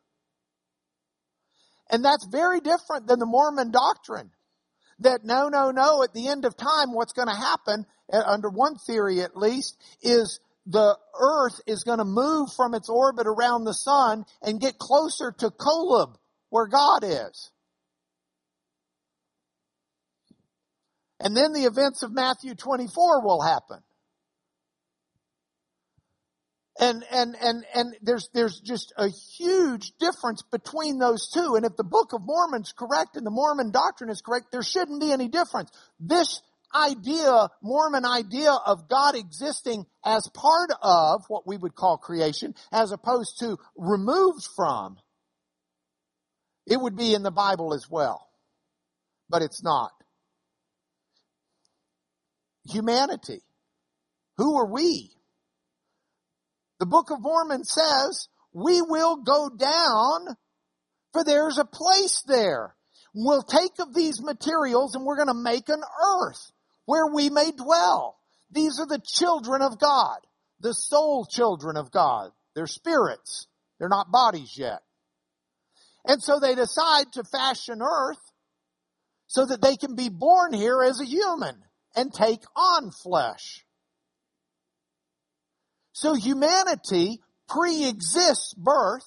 [1.94, 4.32] And that's very different than the Mormon doctrine.
[4.98, 8.50] That no, no, no, at the end of time, what's going to happen, uh, under
[8.50, 13.62] one theory at least, is the earth is going to move from its orbit around
[13.62, 16.16] the sun and get closer to Kolob,
[16.50, 17.52] where God is.
[21.20, 23.84] And then the events of Matthew 24 will happen.
[26.84, 31.54] And, and, and, and there's, there's just a huge difference between those two.
[31.56, 35.00] And if the Book of Mormon's correct and the Mormon doctrine is correct, there shouldn't
[35.00, 35.70] be any difference.
[35.98, 36.42] This
[36.74, 42.92] idea, Mormon idea of God existing as part of what we would call creation, as
[42.92, 44.98] opposed to removed from,
[46.66, 48.28] it would be in the Bible as well,
[49.30, 49.92] but it's not.
[52.70, 53.40] Humanity.
[54.36, 55.10] Who are we?
[56.84, 60.36] The Book of Mormon says we will go down
[61.14, 62.76] for there's a place there.
[63.14, 66.52] We'll take of these materials and we're going to make an earth
[66.84, 68.18] where we may dwell.
[68.50, 70.18] These are the children of God,
[70.60, 72.32] the soul children of God.
[72.54, 73.46] They're spirits.
[73.78, 74.82] They're not bodies yet.
[76.04, 78.20] And so they decide to fashion earth
[79.26, 81.56] so that they can be born here as a human
[81.96, 83.63] and take on flesh.
[85.94, 89.06] So humanity pre-exists birth.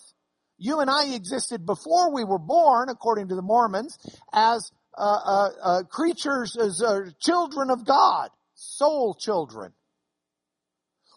[0.58, 3.98] You and I existed before we were born, according to the Mormons,
[4.34, 9.74] as uh, uh, uh, creatures, as uh, children of God, soul children.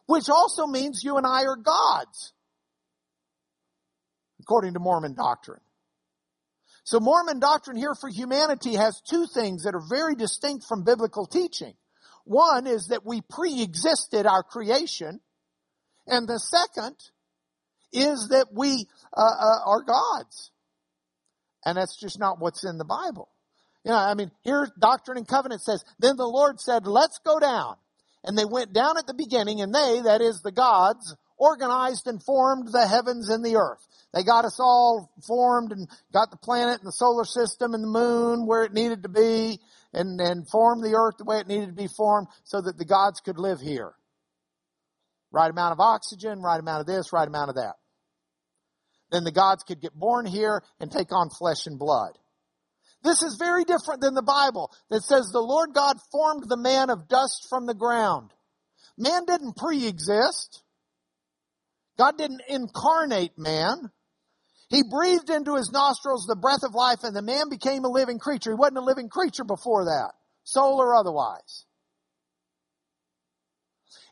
[0.07, 2.33] Which also means you and I are gods,
[4.41, 5.61] according to Mormon doctrine.
[6.83, 11.27] So Mormon doctrine here for humanity has two things that are very distinct from biblical
[11.27, 11.75] teaching.
[12.25, 15.21] One is that we pre-existed our creation,
[16.11, 16.97] and the second
[17.93, 18.87] is that we
[19.17, 20.51] uh, uh, are gods.
[21.65, 23.29] And that's just not what's in the Bible.
[23.85, 27.39] You know, I mean, here Doctrine and Covenant says, then the Lord said, let's go
[27.39, 27.77] down.
[28.25, 32.23] And they went down at the beginning, and they, that is the gods, organized and
[32.23, 33.81] formed the heavens and the earth.
[34.13, 37.89] They got us all formed and got the planet and the solar system and the
[37.89, 39.59] moon where it needed to be
[39.95, 42.85] and, and formed the earth the way it needed to be formed so that the
[42.85, 43.95] gods could live here.
[45.33, 47.75] Right amount of oxygen, right amount of this, right amount of that.
[49.11, 52.19] Then the gods could get born here and take on flesh and blood.
[53.03, 56.91] This is very different than the Bible that says the Lord God formed the man
[56.91, 58.31] of dust from the ground.
[58.99, 60.63] Man didn't pre-exist.
[61.97, 63.91] God didn't incarnate man.
[64.69, 68.19] He breathed into his nostrils the breath of life and the man became a living
[68.19, 68.51] creature.
[68.51, 70.13] He wasn't a living creature before that,
[70.45, 71.65] soul or otherwise.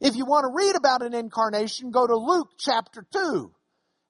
[0.00, 3.52] If you want to read about an incarnation, go to Luke chapter 2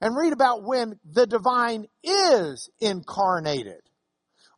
[0.00, 3.80] and read about when the divine is incarnated.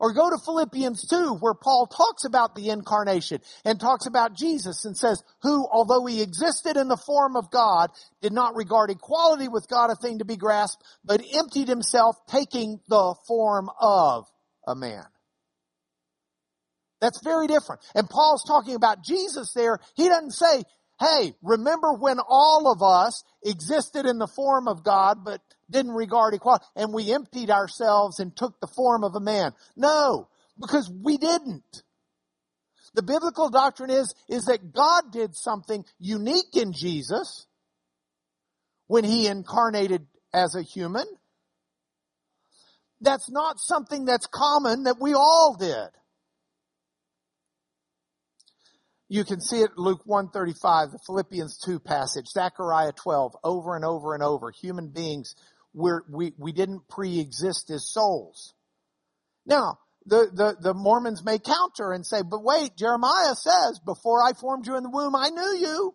[0.01, 4.87] Or go to Philippians 2 where Paul talks about the incarnation and talks about Jesus
[4.87, 7.91] and says, who, although he existed in the form of God,
[8.23, 12.81] did not regard equality with God a thing to be grasped, but emptied himself taking
[12.89, 14.25] the form of
[14.67, 15.05] a man.
[17.03, 17.83] That's very different.
[17.95, 19.79] And Paul's talking about Jesus there.
[19.97, 20.63] He doesn't say,
[21.01, 25.41] hey, remember when all of us existed in the form of God, but
[25.71, 29.53] didn't regard equality, and we emptied ourselves and took the form of a man.
[29.77, 30.29] No,
[30.61, 31.83] because we didn't.
[32.95, 37.47] The biblical doctrine is, is that God did something unique in Jesus
[38.89, 41.07] when he incarnated as a human.
[43.01, 45.89] That's not something that's common that we all did.
[49.13, 54.15] You can see it Luke 135, the Philippians 2 passage, Zechariah 12, over and over
[54.15, 54.53] and over.
[54.53, 55.35] Human beings,
[55.75, 58.55] we're, we, we didn't pre-exist as souls.
[59.45, 64.33] Now, the, the, the Mormons may counter and say, but wait, Jeremiah says, before I
[64.33, 65.95] formed you in the womb, I knew you.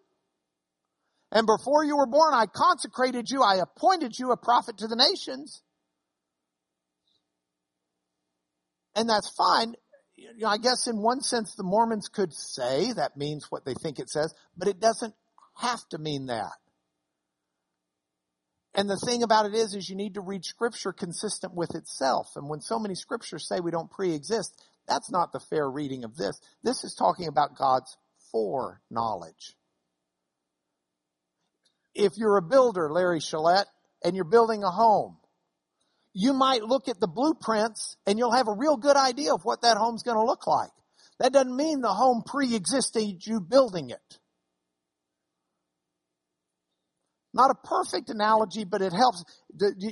[1.31, 3.41] And before you were born, I consecrated you.
[3.41, 5.63] I appointed you a prophet to the nations.
[8.93, 9.75] And that's fine
[10.35, 13.73] you know, I guess in one sense the Mormons could say that means what they
[13.73, 15.13] think it says, but it doesn't
[15.55, 16.53] have to mean that.
[18.73, 22.31] And the thing about it is, is you need to read scripture consistent with itself.
[22.35, 26.17] And when so many scriptures say we don't pre-exist, that's not the fair reading of
[26.17, 26.39] this.
[26.61, 27.95] This is talking about God's
[28.31, 29.55] foreknowledge.
[31.93, 33.65] If you're a builder, Larry Shalett,
[34.03, 35.17] and you're building a home,
[36.17, 39.61] you might look at the blueprints and you'll have a real good idea of what
[39.63, 40.71] that home's going to look like.
[41.19, 44.19] That doesn't mean the home pre-existed you building it.
[47.33, 49.25] Not a perfect analogy, but it helps.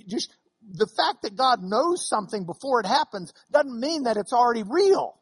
[0.07, 4.63] Just the fact that God knows something before it happens doesn't mean that it's already
[4.63, 5.19] real.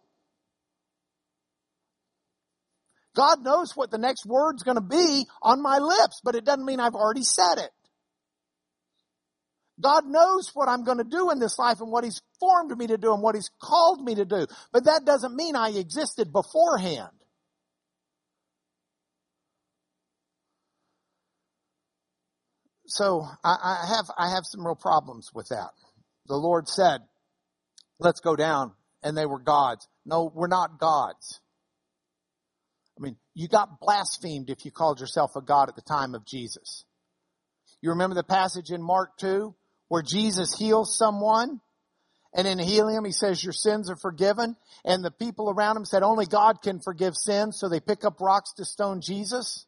[3.15, 6.63] God knows what the next word's going to be on my lips, but it doesn't
[6.63, 7.71] mean I've already said it.
[9.81, 12.87] God knows what I'm going to do in this life and what He's formed me
[12.87, 14.47] to do and what He's called me to do.
[14.71, 17.09] But that doesn't mean I existed beforehand.
[22.87, 25.71] So I, I have, I have some real problems with that.
[26.27, 27.01] The Lord said,
[27.99, 28.73] let's go down.
[29.03, 29.87] And they were gods.
[30.05, 31.39] No, we're not gods.
[32.99, 36.25] I mean, you got blasphemed if you called yourself a God at the time of
[36.25, 36.85] Jesus.
[37.81, 39.55] You remember the passage in Mark 2
[39.91, 41.59] where Jesus heals someone
[42.33, 44.55] and in healing him, he says, your sins are forgiven.
[44.85, 47.59] And the people around him said, only God can forgive sins.
[47.59, 49.65] So they pick up rocks to stone Jesus.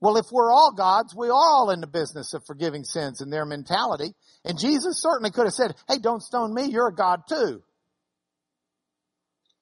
[0.00, 3.28] Well, if we're all gods, we are all in the business of forgiving sins in
[3.28, 4.14] their mentality.
[4.46, 6.70] And Jesus certainly could have said, hey, don't stone me.
[6.70, 7.62] You're a God too.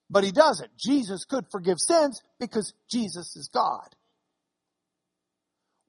[0.09, 0.71] But he doesn't.
[0.79, 3.89] Jesus could forgive sins because Jesus is God.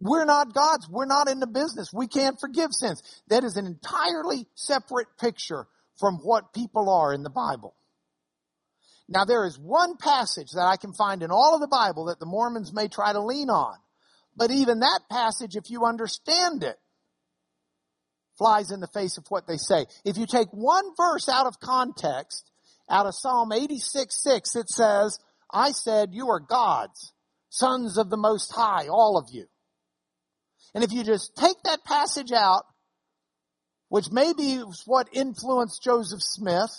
[0.03, 0.89] We're not gods.
[0.89, 1.93] We're not in the business.
[1.93, 3.01] We can't forgive sins.
[3.29, 5.65] That is an entirely separate picture
[5.97, 7.73] from what people are in the Bible.
[9.07, 12.19] Now there is one passage that I can find in all of the Bible that
[12.19, 13.77] the Mormons may try to lean on.
[14.35, 16.77] But even that passage, if you understand it,
[18.37, 19.85] flies in the face of what they say.
[20.03, 22.51] If you take one verse out of context,
[22.89, 25.17] out of Psalm 86, 6, it says,
[25.49, 27.13] I said, you are gods,
[27.49, 29.45] sons of the Most High, all of you.
[30.73, 32.63] And if you just take that passage out,
[33.89, 36.71] which maybe is what influenced Joseph Smith,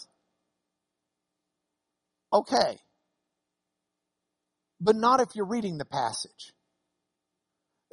[2.33, 2.79] okay.
[4.81, 6.53] But not if you're reading the passage.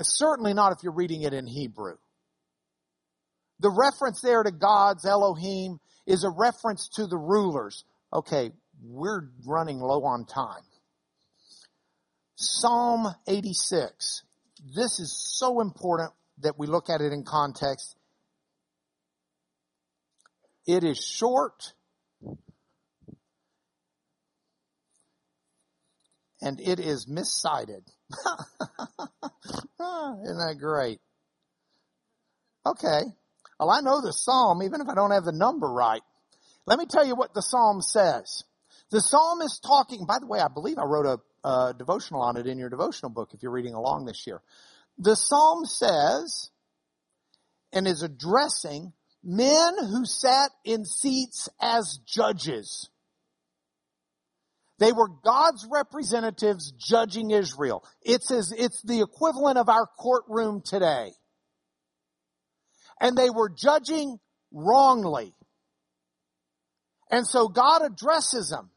[0.01, 1.97] Certainly not if you're reading it in Hebrew.
[3.59, 5.77] The reference there to God's Elohim
[6.07, 7.83] is a reference to the rulers.
[8.11, 8.51] Okay,
[8.83, 10.63] we're running low on time.
[12.35, 14.23] Psalm 86.
[14.64, 17.95] This is so important that we look at it in context.
[20.68, 21.74] It is short
[26.41, 27.84] and it is miscited.
[29.80, 30.99] Isn't that great?
[32.66, 33.01] Okay.
[33.59, 36.01] Well, I know the psalm, even if I don't have the number right.
[36.66, 38.43] Let me tell you what the psalm says.
[38.91, 42.37] The psalm is talking, by the way, I believe I wrote a, a devotional on
[42.37, 44.41] it in your devotional book if you're reading along this year.
[44.97, 46.49] The psalm says,
[47.73, 52.89] and is addressing men who sat in seats as judges.
[54.79, 57.83] They were God's representatives judging Israel.
[58.01, 61.11] It's as, it's the equivalent of our courtroom today.
[62.99, 64.19] And they were judging
[64.51, 65.33] wrongly.
[67.11, 68.71] And so God addresses them.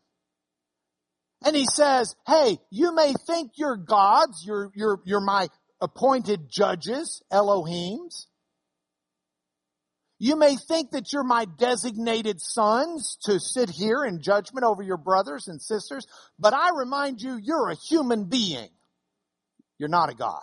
[1.45, 5.49] And he says, hey, you may think you're gods, you're, you're, you're my
[5.81, 8.27] appointed judges, Elohims.
[10.19, 14.97] You may think that you're my designated sons to sit here in judgment over your
[14.97, 16.07] brothers and sisters,
[16.39, 18.71] but I remind you, you're a human being.
[19.79, 20.41] You're not a God.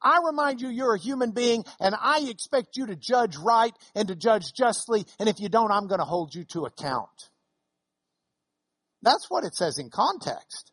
[0.00, 4.08] I remind you, you're a human being, and I expect you to judge right and
[4.08, 7.10] to judge justly, and if you don't, I'm going to hold you to account.
[9.04, 10.72] That's what it says in context.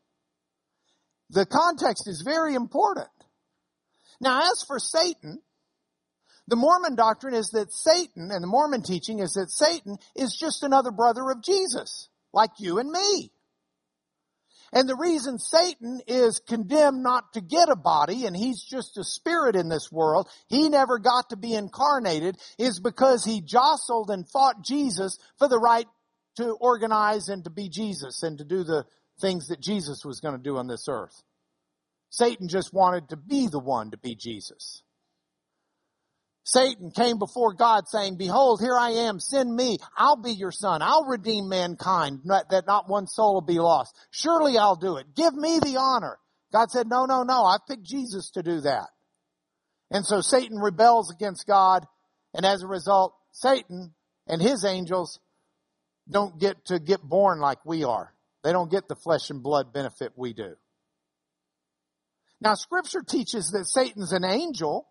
[1.29, 3.09] The context is very important.
[4.19, 5.39] Now, as for Satan,
[6.47, 10.63] the Mormon doctrine is that Satan, and the Mormon teaching is that Satan is just
[10.63, 13.31] another brother of Jesus, like you and me.
[14.73, 19.03] And the reason Satan is condemned not to get a body and he's just a
[19.03, 24.29] spirit in this world, he never got to be incarnated, is because he jostled and
[24.29, 25.87] fought Jesus for the right
[26.37, 28.85] to organize and to be Jesus and to do the
[29.19, 31.23] things that Jesus was going to do on this earth.
[32.09, 34.83] Satan just wanted to be the one to be Jesus.
[36.43, 40.81] Satan came before God saying, behold, here I am, send me, I'll be your son,
[40.81, 43.95] I'll redeem mankind, that not one soul will be lost.
[44.09, 45.15] Surely I'll do it.
[45.15, 46.17] Give me the honor.
[46.51, 48.87] God said, no, no, no, I picked Jesus to do that.
[49.91, 51.85] And so Satan rebels against God,
[52.33, 53.93] and as a result, Satan
[54.27, 55.19] and his angels
[56.11, 58.13] don't get to get born like we are.
[58.43, 60.55] They don't get the flesh and blood benefit we do.
[62.39, 64.87] Now scripture teaches that Satan's an angel,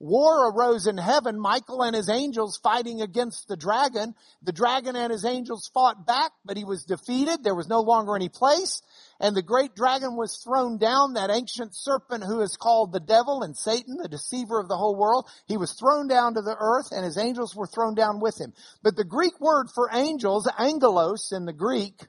[0.00, 4.14] War arose in heaven, Michael and his angels fighting against the dragon.
[4.42, 7.42] The dragon and his angels fought back, but he was defeated.
[7.42, 8.80] There was no longer any place.
[9.20, 13.42] And the great dragon was thrown down, that ancient serpent who is called the devil
[13.42, 15.26] and Satan, the deceiver of the whole world.
[15.46, 18.52] He was thrown down to the earth and his angels were thrown down with him.
[18.82, 22.00] But the Greek word for angels, angelos in the Greek,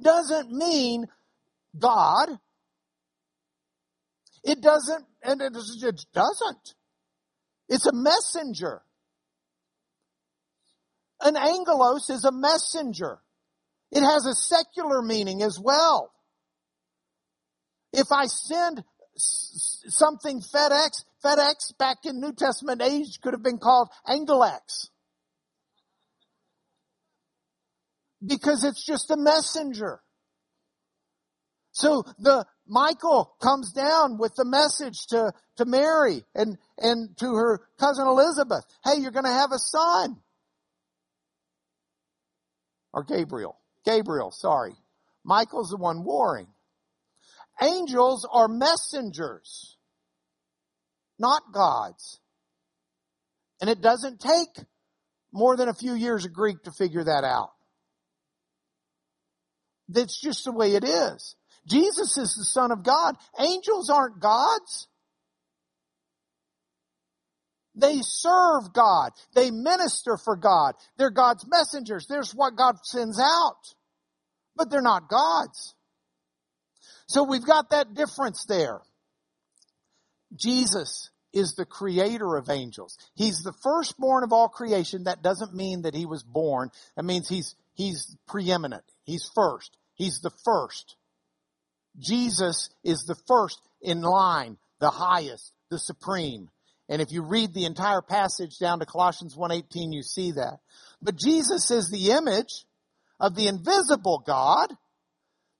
[0.00, 1.06] doesn't mean
[1.78, 2.28] God.
[4.42, 6.74] It doesn't and it doesn't.
[7.68, 8.82] It's a messenger.
[11.20, 13.20] An angelos is a messenger.
[13.90, 16.12] It has a secular meaning as well.
[17.92, 18.84] If I send
[19.16, 24.88] something FedEx, FedEx back in New Testament age could have been called Angelex.
[28.24, 30.00] Because it's just a messenger.
[31.72, 37.60] So the Michael comes down with the message to, to Mary and, and to her
[37.78, 38.64] cousin Elizabeth.
[38.84, 40.16] Hey, you're going to have a son.
[42.92, 43.56] Or Gabriel.
[43.88, 44.74] Gabriel, sorry.
[45.24, 46.48] Michael's the one warring.
[47.62, 49.78] Angels are messengers,
[51.18, 52.20] not gods.
[53.62, 54.66] And it doesn't take
[55.32, 57.50] more than a few years of Greek to figure that out.
[59.88, 61.34] That's just the way it is.
[61.66, 63.16] Jesus is the Son of God.
[63.40, 64.86] Angels aren't gods.
[67.74, 69.12] They serve God.
[69.34, 70.74] They minister for God.
[70.98, 72.06] They're God's messengers.
[72.06, 73.74] There's what God sends out.
[74.58, 75.74] But they're not gods.
[77.06, 78.80] So we've got that difference there.
[80.36, 82.98] Jesus is the creator of angels.
[83.14, 85.04] He's the firstborn of all creation.
[85.04, 86.70] That doesn't mean that he was born.
[86.96, 88.84] That means he's, he's preeminent.
[89.04, 89.76] He's first.
[89.94, 90.96] He's the first.
[91.98, 96.50] Jesus is the first in line, the highest, the supreme.
[96.88, 100.60] And if you read the entire passage down to Colossians 1:18, you see that.
[101.02, 102.64] But Jesus is the image
[103.20, 104.68] of the invisible God,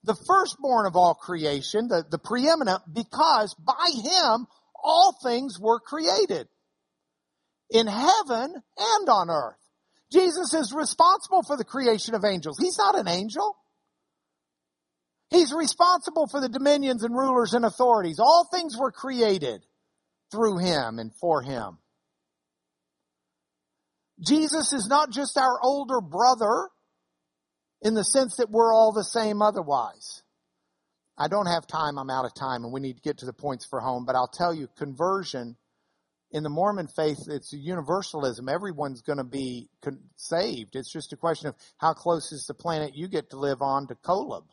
[0.04, 6.48] the firstborn of all creation, the, the preeminent, because by him all things were created
[7.70, 9.56] in heaven and on earth.
[10.10, 12.58] Jesus is responsible for the creation of angels.
[12.58, 13.56] He's not an angel.
[15.30, 18.18] He's responsible for the dominions and rulers and authorities.
[18.18, 19.62] All things were created
[20.30, 21.78] through him and for him.
[24.26, 26.70] Jesus is not just our older brother
[27.82, 30.22] in the sense that we're all the same otherwise.
[31.16, 33.32] I don't have time, I'm out of time, and we need to get to the
[33.32, 35.56] points for home, but I'll tell you, conversion
[36.30, 38.48] in the Mormon faith, it's universalism.
[38.48, 40.76] Everyone's going to be con- saved.
[40.76, 43.88] It's just a question of how close is the planet you get to live on
[43.88, 44.44] to Kolob.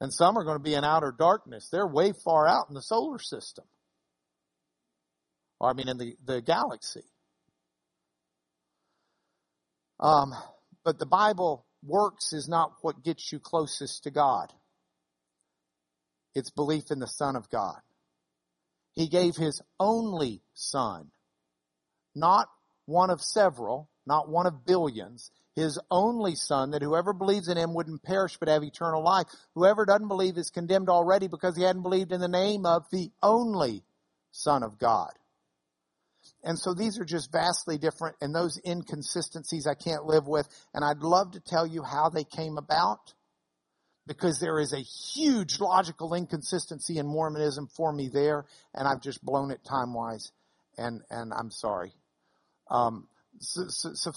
[0.00, 1.68] And some are going to be in outer darkness.
[1.70, 3.64] They're way far out in the solar system.
[5.60, 7.04] Or, I mean, in the, the galaxy.
[10.00, 10.32] Um,
[10.84, 14.52] but the Bible works is not what gets you closest to God.
[16.34, 17.80] It's belief in the Son of God.
[18.94, 21.10] He gave His only Son,
[22.14, 22.48] not
[22.86, 27.74] one of several, not one of billions, His only Son, that whoever believes in Him
[27.74, 29.26] wouldn't perish but have eternal life.
[29.54, 33.10] Whoever doesn't believe is condemned already because he hadn't believed in the name of the
[33.22, 33.84] only
[34.32, 35.12] Son of God.
[36.42, 40.48] And so these are just vastly different, and those inconsistencies I can't live with.
[40.74, 43.12] And I'd love to tell you how they came about
[44.06, 48.44] because there is a huge logical inconsistency in Mormonism for me there,
[48.74, 50.32] and I've just blown it time wise,
[50.76, 51.92] and and I'm sorry.
[52.70, 53.06] Um,
[53.38, 54.12] so, so, so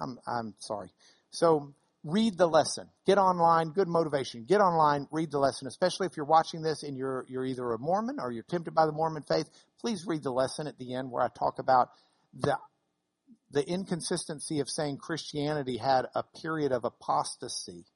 [0.00, 0.90] I'm I'm sorry.
[1.30, 1.72] So
[2.04, 2.88] read the lesson.
[3.06, 3.70] Get online.
[3.70, 4.44] Good motivation.
[4.44, 5.08] Get online.
[5.10, 5.66] Read the lesson.
[5.66, 8.86] Especially if you're watching this and you're you're either a Mormon or you're tempted by
[8.86, 9.48] the Mormon faith.
[9.80, 11.88] Please read the lesson at the end where I talk about
[12.38, 12.58] the
[13.50, 17.86] the inconsistency of saying Christianity had a period of apostasy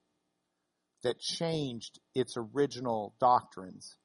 [1.03, 3.97] that changed its original doctrines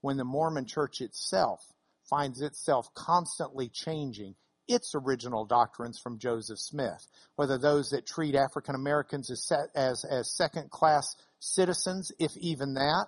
[0.00, 1.60] when the Mormon church itself
[2.08, 4.34] finds itself constantly changing
[4.68, 7.06] its original doctrines from Joseph Smith,
[7.36, 13.06] whether those that treat African Americans as, as, as second class citizens, if even that,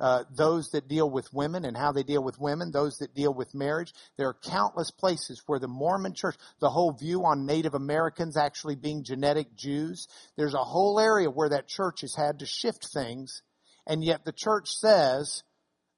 [0.00, 3.34] uh, those that deal with women and how they deal with women, those that deal
[3.34, 3.92] with marriage.
[4.16, 8.76] There are countless places where the Mormon church, the whole view on Native Americans actually
[8.76, 10.06] being genetic Jews,
[10.36, 13.42] there's a whole area where that church has had to shift things,
[13.86, 15.42] and yet the church says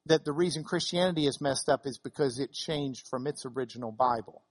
[0.06, 4.42] that the reason Christianity is messed up is because it changed from its original Bible.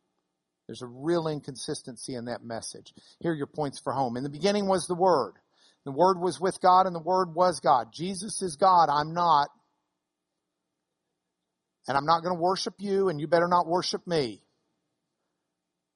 [0.70, 2.94] There's a real inconsistency in that message.
[3.20, 4.18] Here are your points for home.
[4.18, 5.34] In the beginning was the Word.
[5.84, 7.88] The Word was with God and the Word was God.
[7.92, 8.88] Jesus is God.
[8.88, 9.50] I'm not.
[11.88, 14.44] And I'm not going to worship you and you better not worship me.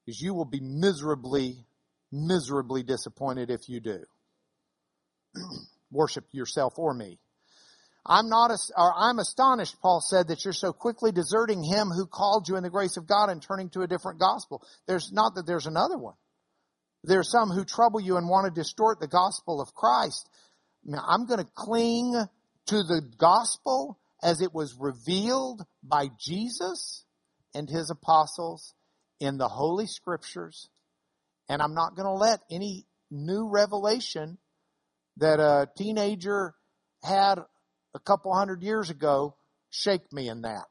[0.07, 1.67] Because you will be miserably,
[2.11, 4.03] miserably disappointed if you do.
[5.91, 7.19] worship yourself or me.
[8.05, 12.49] I'm not, or I'm astonished, Paul said, that you're so quickly deserting him who called
[12.49, 14.61] you in the grace of God and turning to a different gospel.
[14.87, 16.15] There's not that there's another one.
[17.05, 20.29] There are some who trouble you and want to distort the gospel of Christ.
[20.83, 22.13] Now, I'm going to cling
[22.67, 27.05] to the gospel as it was revealed by Jesus
[27.53, 28.73] and his apostles
[29.19, 30.69] in the Holy Scriptures.
[31.47, 34.37] And I'm not going to let any new revelation
[35.17, 36.55] that a teenager
[37.03, 37.39] had
[37.93, 39.35] a couple hundred years ago
[39.69, 40.65] shake me in that.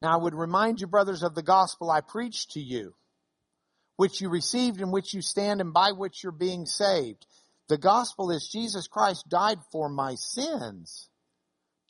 [0.00, 2.94] Now I would remind you, brothers, of the gospel I preached to you,
[3.96, 7.24] which you received, in which you stand, and by which you're being saved.
[7.68, 11.08] The gospel is Jesus Christ died for my sins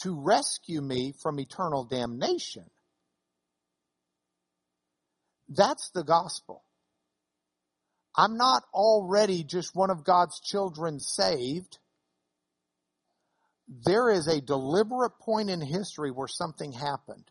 [0.02, 2.64] to rescue me from eternal damnation.
[5.48, 6.62] That's the gospel.
[8.16, 11.78] I'm not already just one of God's children saved
[13.68, 17.24] there is a deliberate point in history where something happened.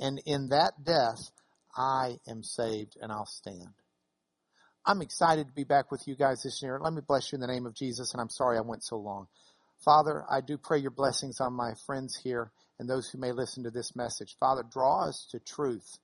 [0.00, 1.30] And in that death,
[1.76, 3.74] I am saved and I'll stand.
[4.86, 6.80] I'm excited to be back with you guys this year.
[6.82, 8.96] Let me bless you in the name of Jesus, and I'm sorry I went so
[8.96, 9.26] long.
[9.84, 13.64] Father, I do pray your blessings on my friends here and those who may listen
[13.64, 14.36] to this message.
[14.40, 15.98] Father, draw us to truth,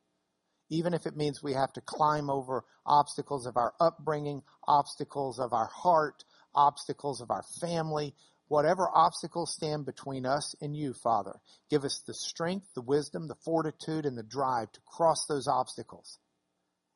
[0.71, 5.53] even if it means we have to climb over obstacles of our upbringing, obstacles of
[5.53, 8.15] our heart, obstacles of our family,
[8.49, 11.41] whatever obstacles stand between us and you, Father.
[11.71, 16.19] Give us the strength, the wisdom, the fortitude, and the drive to cross those obstacles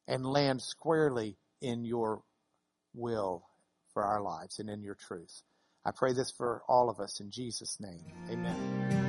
[0.06, 2.22] and land squarely in your
[2.94, 3.44] will
[3.92, 5.42] for our lives and in your truth.
[5.84, 8.04] I pray this for all of us in Jesus' name.
[8.30, 9.07] Amen.